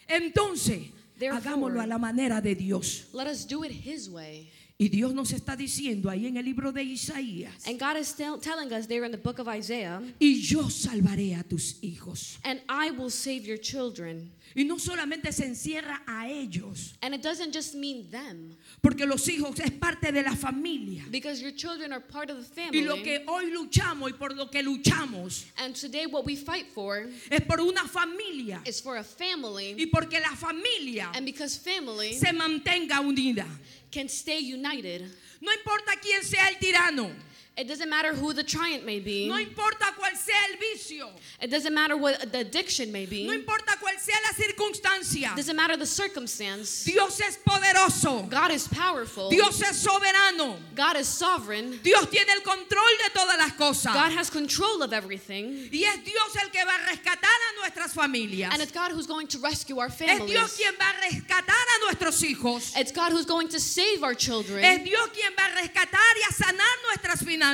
[0.10, 0.88] Entonces,
[1.18, 3.04] Therefore- hagámoslo a la manera de Dios.
[3.14, 4.50] Let us do it His way.
[4.82, 8.40] Y Dios nos está diciendo ahí en el libro de Isaías, And God is tell-
[8.40, 12.38] telling us there in the book of Isaiah, y yo salvaré a tus hijos.
[12.46, 14.32] and I will save your children.
[14.56, 19.28] Y no solamente se encierra a ellos, And it doesn't just mean them, porque los
[19.28, 21.04] hijos es parte de la familia.
[21.12, 23.04] because your children are part of the Y lo family.
[23.04, 27.42] que hoy luchamos y por lo que luchamos And today, what we fight for es
[27.42, 32.32] por una familia is for a family, y porque la familia and because family se
[32.34, 33.46] mantenga unida.
[33.92, 35.02] can stay united.
[35.42, 37.12] No importa quién sea el tirano,
[37.60, 39.28] It doesn't matter who the tyrant may be.
[39.28, 41.10] no importa cuál sea el vicio,
[41.42, 43.28] It doesn't matter what the addiction may be.
[43.28, 45.34] no importa cuál sea la circunstancia.
[45.34, 46.86] It doesn't matter the circumstance.
[46.86, 49.30] Dios es poderoso, God is powerful.
[49.30, 51.78] Dios es soberano, God is sovereign.
[51.84, 53.94] Dios tiene el control de todas las cosas.
[53.94, 55.68] God has control of everything.
[55.70, 58.54] Y es Dios el que va a rescatar a nuestras familias.
[58.54, 60.32] And it's God who's going to rescue our families.
[60.34, 60.56] Es.
[60.56, 62.74] Dios quien va a rescatar a nuestros hijos.
[62.78, 64.64] It's God who's going to save our children.
[64.64, 67.49] Es Dios quien va a rescatar y a sanar nuestras finanzas.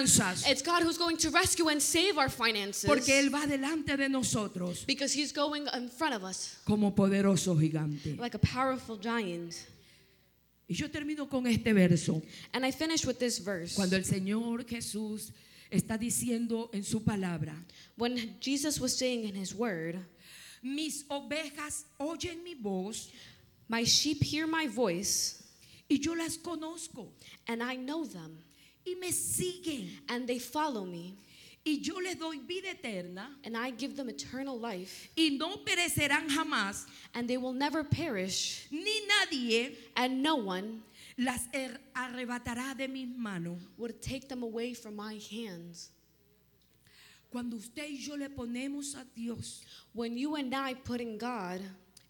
[0.48, 2.90] It's God who's going to rescue and save our finances.
[2.90, 7.56] Porque Él va delante de nosotros because He's going in front of us como poderoso
[7.56, 8.20] gigante.
[8.20, 9.54] like a powerful giant.
[10.68, 12.22] Y yo termino con este verso.
[12.54, 13.76] And I finish with this verse.
[13.76, 15.32] Cuando el Señor Jesús
[15.72, 17.54] está diciendo en su palabra,
[17.98, 19.98] When Jesus was saying in His word,
[20.64, 23.12] mis ovejas oyen mi voz
[23.68, 25.42] My sheep hear my voice,
[25.90, 27.08] y yo las conozco
[27.48, 28.38] and I know them,
[28.86, 29.90] y me siguen.
[30.10, 31.16] and they follow me,
[31.68, 36.30] Y yo les doy vida eterna and I give them eternal life, y no perecerán
[36.30, 36.86] jamás,
[37.16, 40.84] and they will never perish, ni nadie and no one
[41.18, 41.48] las
[41.96, 43.60] arrebatará de mis manos.
[43.78, 45.90] would take them away from my hands.
[47.32, 51.62] Cuando usted y yo le ponemos a Dios When you and I put in God,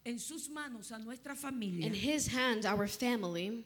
[0.04, 3.64] en sus manos a nuestra familia, in His hands, our family,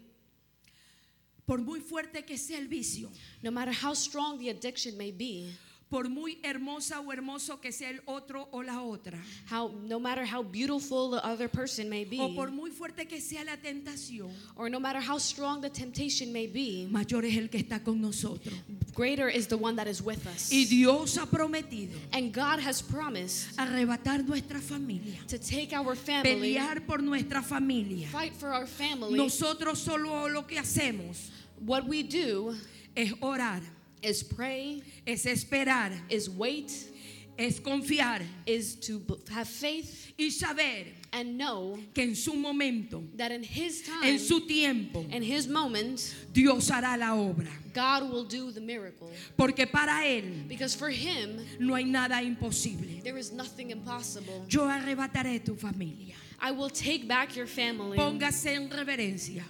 [1.51, 3.11] por muy fuerte que sea el vicio,
[3.43, 5.51] no matter how strong the addiction may be,
[5.89, 9.21] por muy hermosa o hermoso que sea el otro o la otra,
[9.51, 13.21] how no matter how beautiful the other person may be, o por muy fuerte que
[13.21, 17.49] sea la tentación, or no matter how strong the temptation may be, mayor es el
[17.49, 18.55] que está con nosotros.
[18.95, 20.53] greater is the one that is with us.
[20.53, 26.55] Y Dios ha prometido And God has promised arrebatar nuestra familia, to take our family,
[26.55, 28.07] pelear por nuestra familia.
[28.07, 29.17] fight for our family.
[29.17, 31.31] Nosotros solo lo que hacemos
[31.65, 32.57] What we do
[32.97, 33.63] es orar,
[34.03, 36.73] is pray, es esperar, is wait,
[37.39, 39.01] es confiar is to
[39.31, 44.19] have faith y saber and know que en su momento, that in His time, en
[44.19, 47.51] su tiempo, in His moment, Dios hará la obra.
[47.73, 49.11] God will do the miracle.
[49.37, 53.03] Porque para Él Because for Him, no hay nada imposible.
[53.03, 54.45] there is nothing impossible.
[54.49, 56.15] Yo arrebataré tu familia.
[56.43, 57.97] I will take back your family.
[57.99, 59.45] Póngase en reverencia.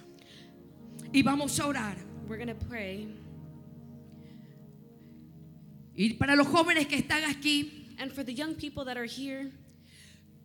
[1.13, 1.97] Y vamos a orar.
[2.27, 3.07] We're to pray.
[5.95, 9.51] Y para los jóvenes que están aquí, And for the young people that are here,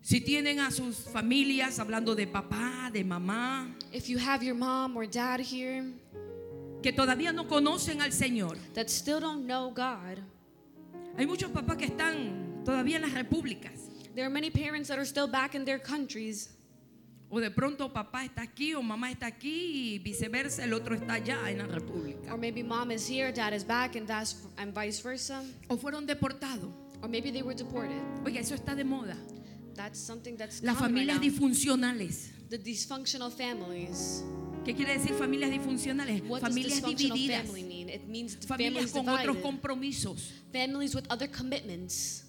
[0.02, 4.97] si tienen a sus familias hablando de papá, de mamá, if you have your mom
[4.97, 5.84] or dad here
[6.82, 8.59] que todavía no conocen al Señor.
[8.74, 10.20] that still don't know God,
[11.16, 13.88] Hay muchos papás que están todavía en las repúblicas.
[14.14, 16.51] there are many parents that are still back in their countries.
[17.37, 21.15] O de pronto papá está aquí o mamá está aquí y viceversa, el otro está
[21.15, 22.33] allá en la república.
[22.33, 25.45] Or maybe mom is here, dad is back, and, that's, and vice versa.
[25.69, 26.73] O fueron deportados.
[27.03, 28.01] Or maybe they were deported.
[28.25, 29.19] Oiga, eso está de moda.
[29.75, 31.25] That's something that's Las right familias now.
[31.29, 32.31] disfuncionales.
[32.49, 34.25] The dysfunctional families.
[34.65, 36.23] ¿Qué quiere decir familias disfuncionales?
[36.27, 37.43] What familias divididas.
[37.45, 37.91] family mean?
[37.91, 39.43] It means Familias families con otros divided.
[39.43, 40.33] compromisos.
[40.55, 42.25] Families with other commitments.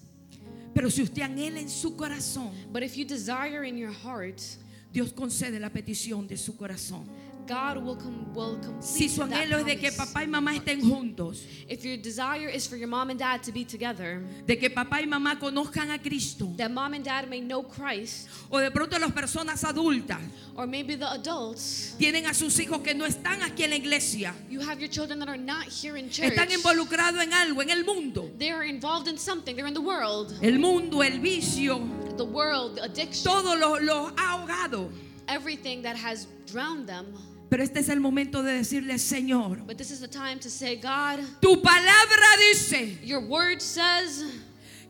[0.74, 4.42] Pero si usted anhela en su corazón, But if you desire in your heart,
[4.92, 7.06] Dios concede la petición de su corazón.
[7.48, 10.82] God will com- will complete Si su anhelo es de que papá y mamá estén
[10.82, 14.68] juntos, If your desire is for your mom and dad to be together, de que
[14.68, 18.70] papá y mamá conozcan a Cristo, that mom and dad may know Christ, o de
[18.70, 20.20] pronto las personas adultas
[20.56, 24.34] or maybe the adults, tienen a sus hijos que no están aquí en la iglesia,
[24.50, 26.30] you have your children that are not here in church.
[26.30, 28.30] están involucrados en algo, en el mundo.
[28.36, 29.56] They are involved in something.
[29.56, 30.34] They're in the world.
[30.42, 31.80] El mundo, el vicio,
[32.18, 34.90] The world, the addiction, todo lo, lo ha ahogado.
[35.28, 37.06] everything that has drowned them.
[37.50, 40.76] Pero este es el momento de decirle, Señor, But this is the time to say,
[40.76, 44.22] God, tu palabra dice your word says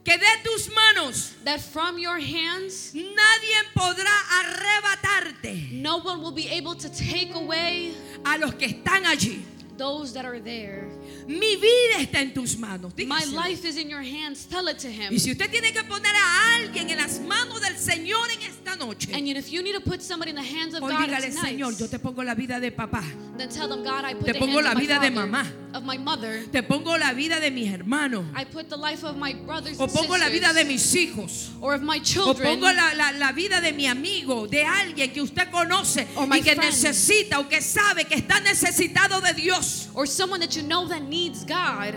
[0.05, 6.49] que de tus manos that from your hands, nadie podrá arrebatarte no one will be
[6.49, 7.93] able to take away
[8.25, 9.43] a los que están allí.
[9.77, 10.89] those that are there.
[11.29, 12.93] Mi vida está en tus manos.
[12.97, 14.47] My life is in your hands.
[14.47, 15.13] Tell it to him.
[15.13, 18.77] Y si usted tiene que poner a alguien en las manos del Señor en esta
[18.77, 21.29] noche, And if you need to put somebody in the hands of hoy God dígale,
[21.29, 23.03] tonight, Señor, yo te pongo la vida de papá,
[23.37, 25.27] then tell them, God, I put Te the pongo la of my vida de father,
[25.27, 25.47] mamá.
[25.75, 26.47] of my mother.
[26.51, 29.85] te pongo la vida de mis hermanos, I put the life of my brothers o
[29.85, 32.93] and pongo la vida de sisters, mis hijos, or of my o children, pongo la,
[32.97, 36.63] la- la vida de mi amigo, de alguien que usted conoce y que friend.
[36.73, 39.89] necesita o que sabe que está necesitado de Dios.
[39.95, 41.95] or someone that you know that needs God.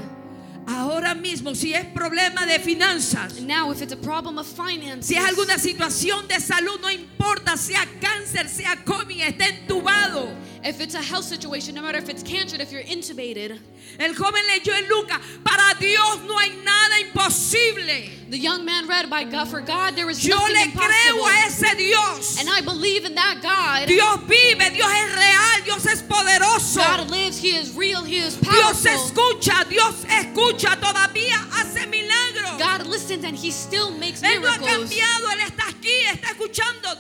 [0.67, 5.15] Ahora mismo, si es problema de finanzas, now, if it's a problem of finances, si
[5.15, 10.29] es alguna situación de salud, no importa, sea cáncer, sea COVID, esté entubado.
[10.63, 13.59] If it's a health situation, no matter if it's cancer, if you're intubated,
[13.99, 18.09] El joven leyó en Lucas, para Dios no hay nada imposible.
[18.29, 21.25] the young man read by God, for God there is Yo nothing le impossible.
[21.27, 22.39] a ese Dios.
[22.39, 23.87] and I believe in that God.
[23.87, 26.77] Dios vive, Dios es real, Dios es poderoso.
[26.79, 28.91] God lives, He is real, He is Dios powerful.
[28.91, 32.57] escucha, Dios escucha, todavía hace milagros.
[32.59, 34.89] God listens and He still makes Él no ha miracles.
[34.89, 36.97] cambiado, Él está aquí, está escuchando.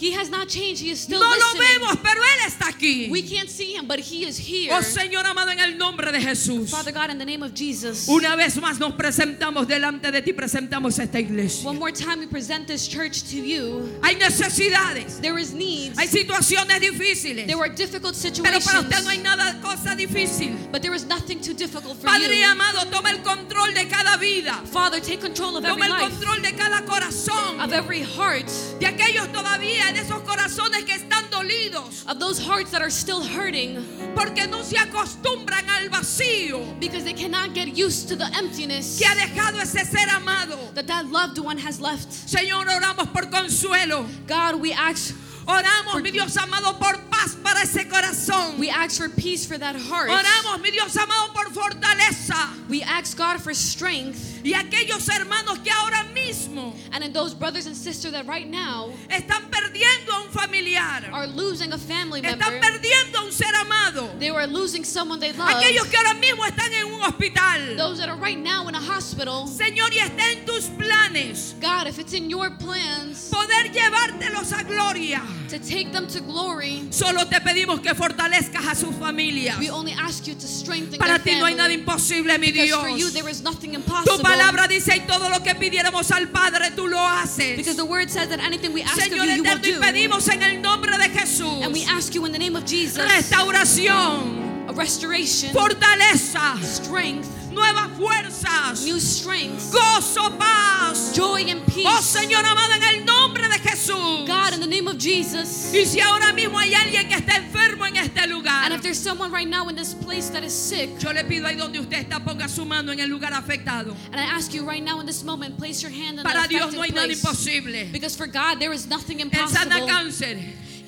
[0.00, 1.80] He has not changed, He is still No lo listening.
[1.80, 3.10] vemos, pero Él está aquí.
[3.10, 4.72] We can't see Him, but He is here.
[4.72, 6.70] Oh Señor amado, en el nombre de Jesús.
[6.70, 10.32] Father God, in the name of Jesus, Una vez más nos presentamos delante de ti,
[10.32, 11.66] presentamos esta iglesia.
[11.66, 13.88] one more time we present this church to you.
[14.02, 15.98] Hay necesidades, There is needs.
[15.98, 18.64] hay situaciones difíciles, There are difficult pero situations.
[18.64, 20.56] para usted no hay nada cosa difícil.
[20.72, 22.46] But there is nothing too difficult for Padre you.
[22.46, 24.54] amado, toma el control de cada vida.
[24.72, 27.60] Father, take control of every Toma el control de cada corazón.
[27.60, 28.46] of every heart,
[28.80, 33.22] De aquellos todavía, de esos corazones que están dolidos, of those hearts that are still
[33.22, 33.84] hurting
[34.14, 39.06] porque no se acostumbran al vacío because they cannot get used to the emptiness que
[39.06, 40.56] ha dejado ese ser amado.
[40.74, 42.08] that that loved one has left.
[42.10, 44.06] Señor, oramos por consuelo.
[44.26, 45.14] God, we ask
[45.50, 48.58] Oramos, mi Dios amado, por paz para ese corazón.
[48.58, 50.08] we ask for peace for that heart.
[50.10, 52.68] Oramos, mi Dios amado, por fortaleza.
[52.68, 57.66] We ask God for strength Y aquellos hermanos que ahora mismo and in those brothers
[57.66, 62.42] and sisters that right now están perdiendo a un familiar, are losing a family member.
[62.42, 64.08] están perdiendo a un ser amado.
[64.18, 65.50] They were losing someone they love.
[65.50, 67.76] Aquellos que ahora mismo están en un hospital.
[67.76, 69.46] Those that are right now in a hospital.
[69.46, 74.64] Señor, y está en tus planes God, if it's in your plans poder llevártelos a
[74.64, 75.22] gloria.
[75.50, 79.58] To take them to glory, Solo te pedimos que fortalezcas a sus familias.
[79.58, 82.80] we only ask you to strengthen Para ti no hay nada imposible, mi Because Dios.
[82.80, 84.22] for you there is nothing Tu impossible.
[84.22, 87.56] palabra dice y todo lo que pidiéramos al Padre tú lo haces.
[87.56, 89.80] Because the word says that anything we ask of Señor you, you will do.
[89.80, 92.98] pedimos en el nombre de Jesús And we ask you in the name of Jesus,
[93.04, 94.39] restauración,
[94.70, 101.12] a restoration, fortaleza, strength, nuevas fuerzas, new strength, gozo, paz.
[101.14, 101.86] joy and peace.
[101.88, 104.26] Oh Señor amado, en el nombre de Jesús.
[104.26, 105.72] God, in the name of Jesus.
[105.74, 108.98] Y si ahora mismo hay alguien que está enfermo en este lugar, And if there's
[108.98, 111.98] someone right now in this place that is sick, yo le pido ahí donde usted
[112.06, 113.96] está, ponga su mano en el lugar afectado.
[114.12, 116.72] and I ask you right now in this moment, place your hand on Para Dios
[116.72, 117.90] no hay nada imposible.
[117.90, 119.88] Because for God there is nothing Él sana impossible.
[119.88, 120.38] cáncer.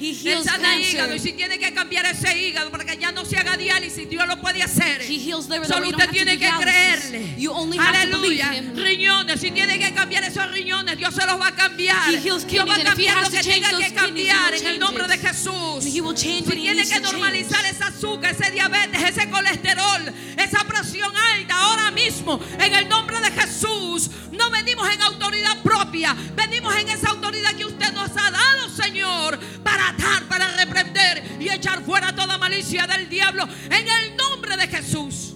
[0.02, 1.14] He hígado.
[1.14, 4.26] Y si tiene que cambiar ese hígado para que ya no se haga diálisis, Dios
[4.26, 5.02] lo puede hacer.
[5.02, 7.34] He heals liver Solo usted tiene que creerle.
[7.38, 8.54] You only have to believe Aleluya.
[8.54, 8.76] him.
[8.76, 12.12] Riñones, si tiene que cambiar esos riñones, Dios se los va a cambiar.
[12.12, 14.78] He heals Dios va a cambiar lo que tenga que cambiar will en el change
[14.80, 15.84] nombre de Jesús.
[15.84, 21.12] He will change Si tiene que normalizar ese azúcar, ese diabetes, ese colesterol, esa presión
[21.16, 26.88] alta, ahora mismo, en el nombre de Jesús, no venimos en autoridad propia, venimos en
[26.88, 29.91] esa autoridad que usted nos ha dado, Señor, para
[30.28, 35.35] para reprender y echar fuera toda malicia del diablo, en el nombre de Jesús.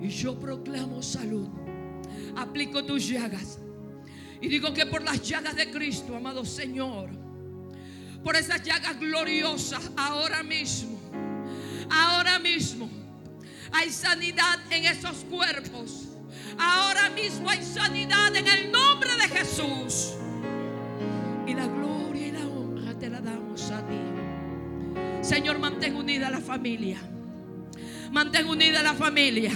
[0.00, 1.48] Y yo proclamo salud,
[2.36, 3.58] aplico tus llagas.
[4.40, 7.10] Y digo que por las llagas de Cristo, amado Señor,
[8.22, 10.98] por esas llagas gloriosas ahora mismo,
[11.90, 12.90] ahora mismo
[13.72, 16.08] hay sanidad en esos cuerpos.
[16.58, 20.14] Ahora mismo hay sanidad en el nombre de Jesús.
[21.46, 21.83] Y la gloria
[25.24, 26.98] Señor, mantén unida la familia.
[28.12, 29.50] Mantén unida la familia.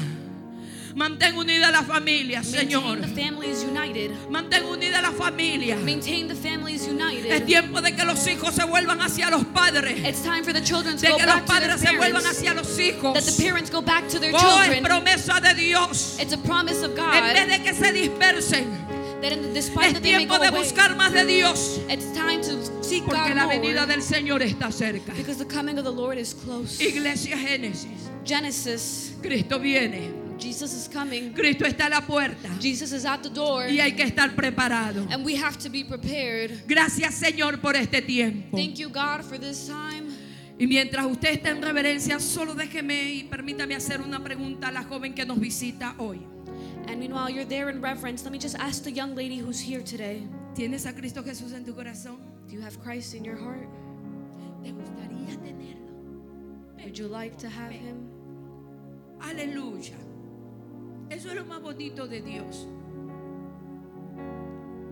[0.94, 2.98] Mantén unida la familia, Señor.
[4.30, 5.76] Mantén unida la familia.
[5.76, 6.88] Maintain the families
[7.28, 9.98] Es tiempo de que los hijos se vuelvan hacia los padres.
[10.00, 11.96] It's time for the children to De go que los back to their padres se
[11.96, 13.14] vuelvan hacia los hijos.
[13.14, 16.18] That the parents go back to their Oh, es promesa de Dios.
[16.18, 18.87] It's a promise of En vez God de que se dispersen,
[19.22, 21.80] es tiempo de buscar más de Dios.
[21.88, 25.12] it's time to seek Porque la venida del Señor está cerca.
[25.14, 26.80] Because the coming of the Lord is close.
[26.80, 30.28] Iglesia Génesis, Genesis, Cristo viene.
[30.38, 31.32] Jesus is coming.
[31.32, 32.48] Cristo está a la puerta.
[32.60, 33.68] Jesus is at the door.
[33.68, 35.06] Y hay que estar preparado.
[35.10, 36.62] And we have to be prepared.
[36.66, 38.56] Gracias Señor por este tiempo.
[38.56, 40.06] Thank you, God, for this time.
[40.60, 44.82] Y mientras usted está en reverencia, solo déjeme y permítame hacer una pregunta a la
[44.82, 46.37] joven que nos visita hoy.
[46.88, 48.24] And meanwhile, you're there in reverence.
[48.24, 51.64] Let me just ask the young lady who's here today ¿Tienes a Cristo Jesús en
[51.64, 52.16] tu corazón?
[52.48, 53.68] Do you have Christ in your heart?
[54.62, 55.92] ¿Te gustaría tenerlo?
[56.82, 58.08] Would you like to have Him?
[59.20, 59.96] Aleluya.
[61.10, 62.66] Eso es lo más bonito de Dios.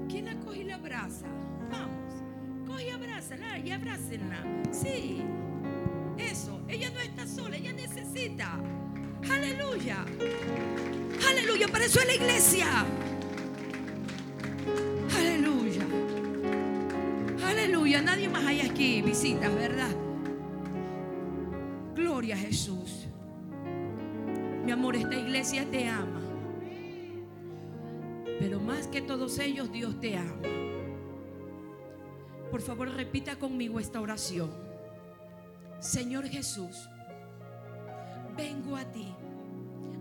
[0.09, 1.27] ¿Quién la coge y la abraza?
[1.70, 2.12] Vamos.
[2.66, 4.44] Coge y abrázala y abrácenla.
[4.70, 5.23] Sí.
[6.18, 6.60] Eso.
[6.68, 8.60] Ella no está sola, ella necesita.
[9.31, 10.05] Aleluya.
[11.66, 11.93] Aleluya.
[11.93, 12.86] Para la iglesia.
[15.16, 15.86] Aleluya.
[17.44, 18.02] Aleluya.
[18.02, 19.90] Nadie más hay aquí visitas, ¿verdad?
[21.94, 23.06] Gloria a Jesús.
[24.64, 26.20] Mi amor, esta iglesia te ama.
[28.38, 30.36] Pero más que todos ellos, Dios te ama.
[32.51, 34.51] Por favor, repita conmigo esta oración.
[35.80, 36.88] Señor Jesús,
[38.36, 39.14] vengo a ti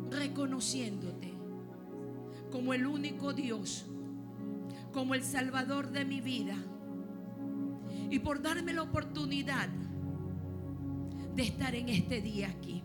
[0.10, 1.35] reconociéndote
[2.56, 3.86] como el único Dios,
[4.94, 6.56] como el Salvador de mi vida.
[8.10, 9.68] Y por darme la oportunidad
[11.36, 12.82] de estar en este día aquí.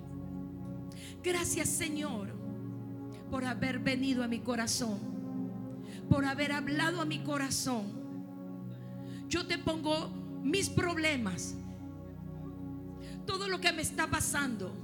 [1.23, 2.35] Gracias Señor
[3.31, 4.99] por haber venido a mi corazón,
[6.09, 7.93] por haber hablado a mi corazón.
[9.29, 10.11] Yo te pongo
[10.43, 11.55] mis problemas,
[13.25, 14.75] todo lo que me está pasando,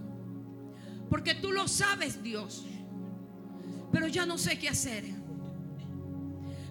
[1.10, 2.64] porque tú lo sabes Dios,
[3.96, 5.06] pero ya no sé qué hacer.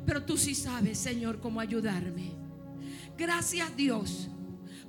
[0.05, 2.33] Pero tú sí sabes, Señor, cómo ayudarme.
[3.17, 4.29] Gracias Dios,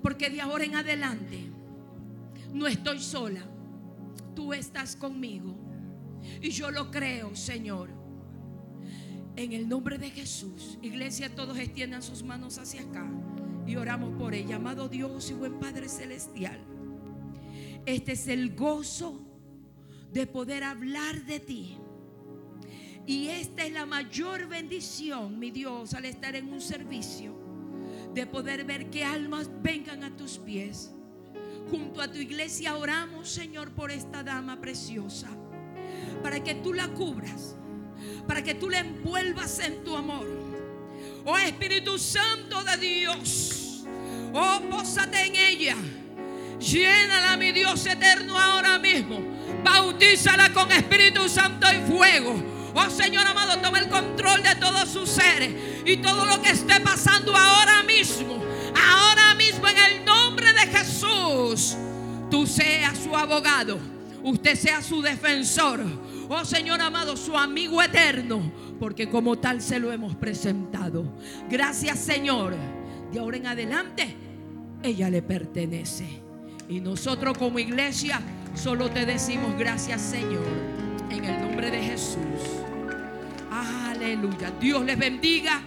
[0.03, 1.47] porque de ahora en adelante
[2.53, 3.41] no estoy sola.
[4.35, 5.57] Tú estás conmigo.
[6.43, 7.89] Y yo lo creo, Señor.
[9.35, 13.11] En el nombre de Jesús, iglesia, todos extiendan sus manos hacia acá
[13.67, 14.57] y oramos por ella.
[14.57, 16.61] Amado Dios y buen Padre Celestial,
[17.87, 19.27] este es el gozo
[20.13, 21.79] de poder hablar de ti.
[23.07, 27.37] Y esta es la mayor bendición, mi Dios, al estar en un servicio,
[28.13, 30.91] de poder ver que almas vengan a tus pies.
[31.71, 35.29] Junto a tu iglesia oramos, Señor, por esta dama preciosa,
[36.21, 37.57] para que tú la cubras,
[38.27, 40.27] para que tú la envuelvas en tu amor.
[41.25, 43.85] Oh Espíritu Santo de Dios,
[44.33, 45.77] oh, pósate en ella.
[46.59, 49.21] Llénala, mi Dios eterno, ahora mismo.
[49.63, 52.56] Bautízala con Espíritu Santo y fuego.
[52.79, 55.51] Oh Señor amado, toma el control de todos sus seres
[55.87, 58.39] y todo lo que esté pasando ahora mismo.
[58.93, 61.75] Ahora mismo en el nombre de Jesús.
[62.31, 63.79] Tú seas su abogado.
[64.23, 65.81] Usted sea su defensor.
[66.29, 68.53] Oh Señor amado, su amigo eterno.
[68.79, 71.17] Porque como tal se lo hemos presentado.
[71.49, 72.55] Gracias Señor.
[73.11, 74.15] De ahora en adelante,
[74.83, 76.21] ella le pertenece.
[76.69, 78.21] Y nosotros como iglesia
[78.55, 80.45] solo te decimos gracias Señor.
[81.09, 82.66] En el nombre de Jesús.
[84.07, 84.53] Aleluya.
[84.61, 85.61] Dios les bendiga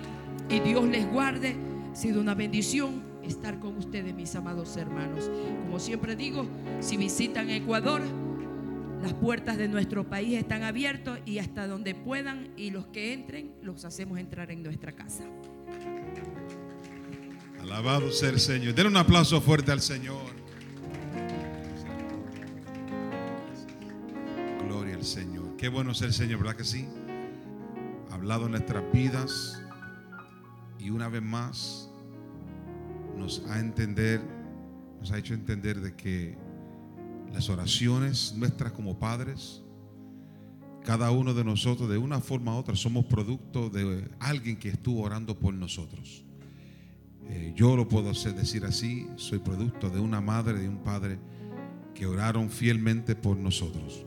[0.49, 1.57] y Dios les guarde.
[1.91, 5.29] Ha sido una bendición estar con ustedes, mis amados hermanos.
[5.65, 6.47] Como siempre digo,
[6.79, 8.01] si visitan Ecuador,
[9.01, 13.51] las puertas de nuestro país están abiertas y hasta donde puedan y los que entren,
[13.61, 15.25] los hacemos entrar en nuestra casa.
[17.59, 18.73] Alabado sea el Señor.
[18.73, 20.31] Den un aplauso fuerte al Señor.
[24.65, 25.57] Gloria al Señor.
[25.57, 26.87] Qué bueno es el Señor, ¿verdad que sí?
[28.19, 29.63] Ha hablado en nuestras vidas
[30.77, 31.89] y una vez más
[33.17, 34.21] nos ha entender,
[34.99, 36.37] nos ha hecho entender de que
[37.31, 39.63] las oraciones nuestras como padres,
[40.83, 45.01] cada uno de nosotros de una forma u otra somos producto de alguien que estuvo
[45.01, 46.25] orando por nosotros.
[47.29, 51.19] Eh, yo lo puedo hacer, decir así, soy producto de una madre, de un padre
[51.95, 54.05] que oraron fielmente por nosotros.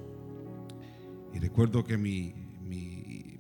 [1.33, 2.42] Y recuerdo que mi,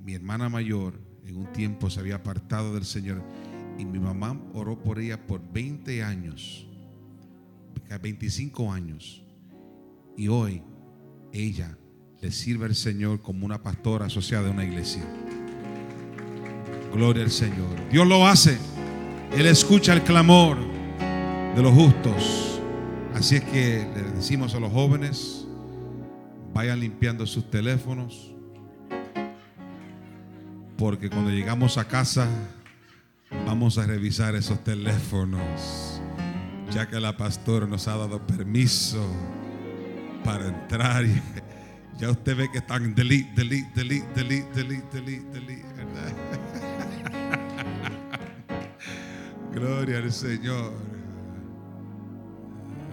[0.04, 3.22] mi, hermana mayor en un tiempo se había apartado del Señor
[3.78, 6.66] y mi mamá oró por ella por 20 años,
[8.00, 9.22] 25 años.
[10.16, 10.62] Y hoy
[11.32, 11.76] ella
[12.20, 15.02] le sirve al Señor como una pastora asociada a una iglesia.
[16.92, 17.68] Gloria al Señor.
[17.90, 18.58] Dios lo hace.
[19.32, 20.58] Él escucha el clamor
[21.54, 22.60] de los justos.
[23.14, 25.46] Así es que le decimos a los jóvenes,
[26.54, 28.34] vayan limpiando sus teléfonos.
[30.82, 32.26] Porque cuando llegamos a casa,
[33.46, 36.02] vamos a revisar esos teléfonos.
[36.72, 39.00] Ya que la pastora nos ha dado permiso
[40.24, 41.04] para entrar.
[41.98, 46.12] Ya usted ve que están delete, delete, delete, delete, delete, delete, delete, ¿verdad?
[49.52, 50.72] Gloria al Señor.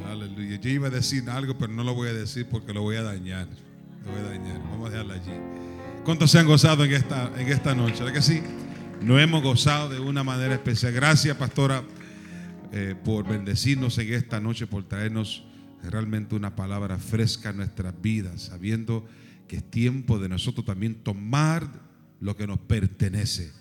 [0.05, 0.57] Aleluya.
[0.57, 3.03] Yo iba a decir algo, pero no lo voy a decir porque lo voy a
[3.03, 3.47] dañar.
[4.05, 4.59] Lo voy a dañar.
[4.69, 5.68] Vamos a dejarlo allí.
[6.03, 8.03] ¿Cuántos se han gozado en esta, en esta noche?
[8.03, 8.41] ¿Verdad que sí?
[9.01, 10.93] Nos hemos gozado de una manera especial.
[10.93, 11.83] Gracias, pastora,
[12.71, 15.43] eh, por bendecirnos en esta noche, por traernos
[15.83, 19.05] realmente una palabra fresca a nuestras vidas, sabiendo
[19.47, 21.67] que es tiempo de nosotros también tomar
[22.19, 23.51] lo que nos pertenece,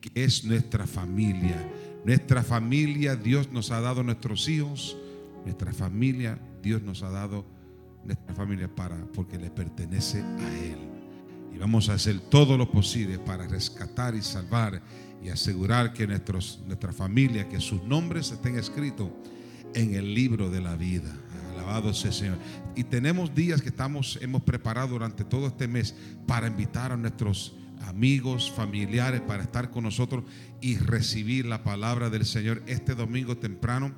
[0.00, 1.56] que es nuestra familia.
[2.04, 4.96] Nuestra familia, Dios nos ha dado nuestros hijos,
[5.44, 7.46] nuestra familia, Dios nos ha dado
[8.04, 10.93] nuestra familia para porque le pertenece a él.
[11.64, 14.82] Vamos a hacer todo lo posible para rescatar y salvar
[15.22, 19.08] y asegurar que nuestros, nuestra familia, que sus nombres estén escritos
[19.72, 21.10] en el libro de la vida.
[21.54, 22.38] Alabado sea el Señor.
[22.76, 25.94] Y tenemos días que estamos, hemos preparado durante todo este mes
[26.26, 27.54] para invitar a nuestros
[27.86, 30.24] amigos, familiares, para estar con nosotros
[30.60, 32.62] y recibir la palabra del Señor.
[32.66, 33.94] Este domingo temprano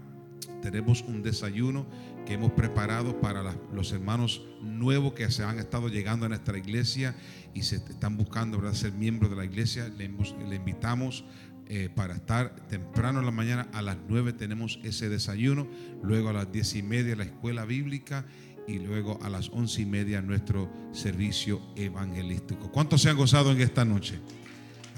[0.62, 1.84] tenemos un desayuno
[2.26, 7.14] que hemos preparado para los hermanos nuevos que se han estado llegando a nuestra iglesia
[7.54, 8.74] y se están buscando ¿verdad?
[8.74, 9.88] ser miembros de la iglesia.
[9.88, 11.24] Le, invitamos
[11.68, 13.68] eh, para estar temprano en la mañana.
[13.72, 15.66] A las 9 tenemos ese desayuno.
[16.02, 18.26] Luego a las 10 y media la escuela bíblica.
[18.68, 22.70] Y luego a las 11 y media nuestro servicio evangelístico.
[22.72, 24.18] ¿Cuántos se han gozado en esta noche?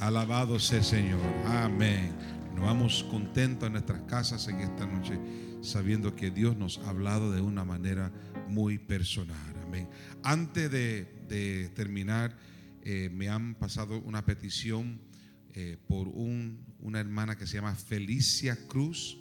[0.00, 1.20] Alabado sea el Señor.
[1.46, 2.10] Amén.
[2.58, 5.16] Nos vamos contentos en nuestras casas en esta noche,
[5.60, 8.12] sabiendo que Dios nos ha hablado de una manera
[8.48, 9.54] muy personal.
[9.62, 9.88] Amén.
[10.22, 12.36] Antes de, terminar,
[12.82, 15.00] eh, me han pasado una petición
[15.54, 19.18] eh, por un- una hermana que se llama Felicia Cruz.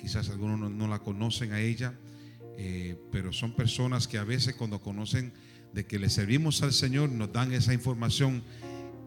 [0.00, 1.94] Quizás algunos no, la conocen a ella,
[2.56, 5.32] eh, pero son personas que a veces cuando conocen
[5.74, 8.42] de que le servimos al Señor nos dan esa información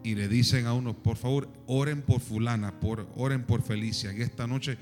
[0.04, 4.10] y le dicen a uno, por favor, oren por fulana, por, oren por Felicia.
[4.10, 4.78] En esta noche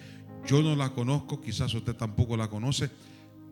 [0.46, 2.90] yo no la conozco, quizás usted tampoco la conoce,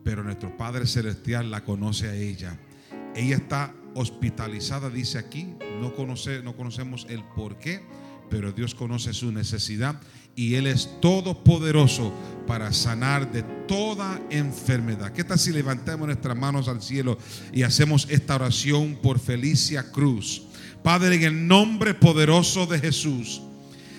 [0.03, 2.59] pero nuestro Padre Celestial la conoce a ella.
[3.15, 7.81] Ella está hospitalizada, dice aquí, no, conoce, no conocemos el por qué,
[8.29, 9.99] pero Dios conoce su necesidad
[10.35, 12.11] y Él es todopoderoso
[12.47, 15.13] para sanar de toda enfermedad.
[15.13, 17.17] ¿Qué tal si levantamos nuestras manos al cielo
[17.51, 20.43] y hacemos esta oración por Felicia Cruz?
[20.83, 23.41] Padre, en el nombre poderoso de Jesús.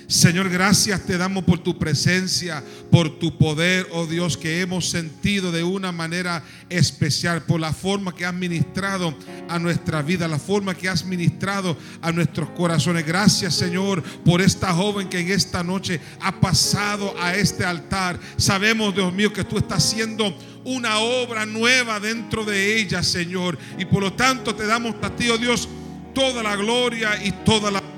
[0.06, 5.50] Señor, gracias te damos por tu presencia, por tu poder, oh Dios, que hemos sentido
[5.50, 9.16] de una manera especial, por la forma que has ministrado
[9.48, 13.06] a nuestra vida, la forma que has ministrado a nuestros corazones.
[13.06, 18.20] Gracias, Señor, por esta joven que en esta noche ha pasado a este altar.
[18.36, 23.58] Sabemos, Dios mío, que tú estás haciendo una obra nueva dentro de ella, Señor.
[23.78, 25.68] Y por lo tanto te damos a ti, oh Dios,
[26.14, 27.93] toda la gloria y toda la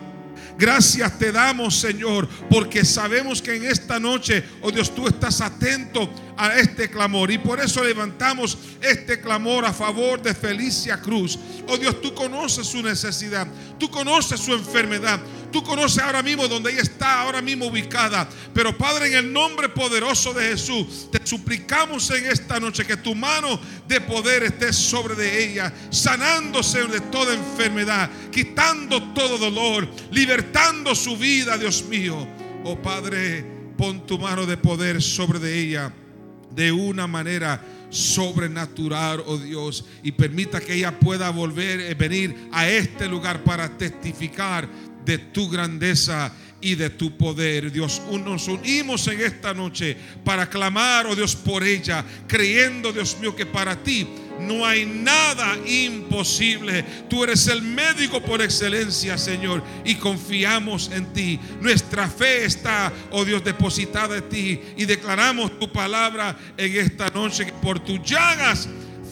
[0.58, 6.10] Gracias te damos, Señor, porque sabemos que en esta noche, oh Dios, tú estás atento
[6.36, 7.30] a este clamor.
[7.30, 11.38] Y por eso levantamos este clamor a favor de Felicia Cruz.
[11.68, 13.46] Oh Dios, tú conoces su necesidad,
[13.78, 18.28] tú conoces su enfermedad, tú conoces ahora mismo donde ella está, ahora mismo ubicada.
[18.54, 23.14] Pero Padre, en el nombre poderoso de Jesús, te suplicamos en esta noche que tu
[23.14, 23.58] mano
[23.88, 31.16] de poder esté sobre de ella, sanándose de toda enfermedad, quitando todo dolor, libertando su
[31.16, 32.28] vida, Dios mío.
[32.64, 33.44] Oh Padre,
[33.76, 35.92] pon tu mano de poder sobre de ella
[36.56, 42.68] de una manera sobrenatural, oh Dios, y permita que ella pueda volver a venir a
[42.68, 44.68] este lugar para testificar
[45.04, 47.70] de tu grandeza y de tu poder.
[47.70, 53.36] Dios, nos unimos en esta noche para clamar, oh Dios, por ella, creyendo, Dios mío,
[53.36, 54.08] que para ti
[54.40, 56.84] no hay nada imposible.
[57.08, 61.38] Tú eres el médico por excelencia, Señor, y confiamos en ti.
[61.60, 67.46] Nuestra fe está, oh Dios, depositada en ti y declaramos tu palabra en esta noche
[67.46, 68.68] que por tus llagas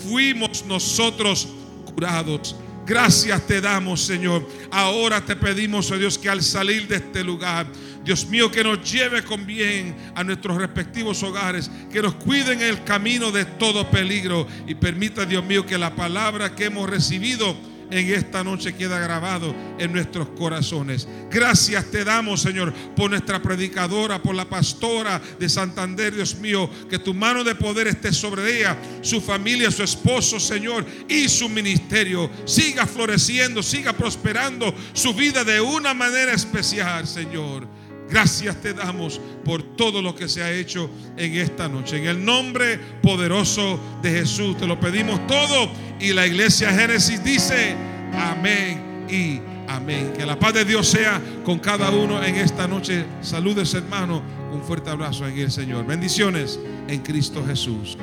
[0.09, 1.48] fuimos nosotros
[1.84, 2.56] curados.
[2.86, 4.47] Gracias te damos, Señor.
[4.70, 7.66] Ahora te pedimos, oh Dios, que al salir de este lugar,
[8.05, 12.69] Dios mío, que nos lleve con bien a nuestros respectivos hogares, que nos cuiden en
[12.69, 17.56] el camino de todo peligro y permita, Dios mío, que la palabra que hemos recibido
[17.90, 21.09] en esta noche queda grabado en nuestros corazones.
[21.31, 26.98] Gracias te damos, Señor, por nuestra predicadora, por la pastora de Santander, Dios mío, que
[26.98, 32.31] tu mano de poder esté sobre ella, su familia, su esposo, Señor, y su ministerio.
[32.44, 37.84] Siga floreciendo, siga prosperando su vida de una manera especial, Señor.
[38.15, 41.99] Gracias te damos por todo lo que se ha hecho en esta noche.
[41.99, 45.69] En el nombre poderoso de Jesús te lo pedimos todo.
[45.99, 47.74] Y la iglesia Génesis dice,
[48.16, 50.12] amén y amén.
[50.16, 53.05] Que la paz de Dios sea con cada uno en esta noche.
[53.20, 54.23] Saludes hermano.
[54.53, 55.85] Un fuerte abrazo en el Señor.
[55.85, 57.99] Bendiciones en Cristo Jesús.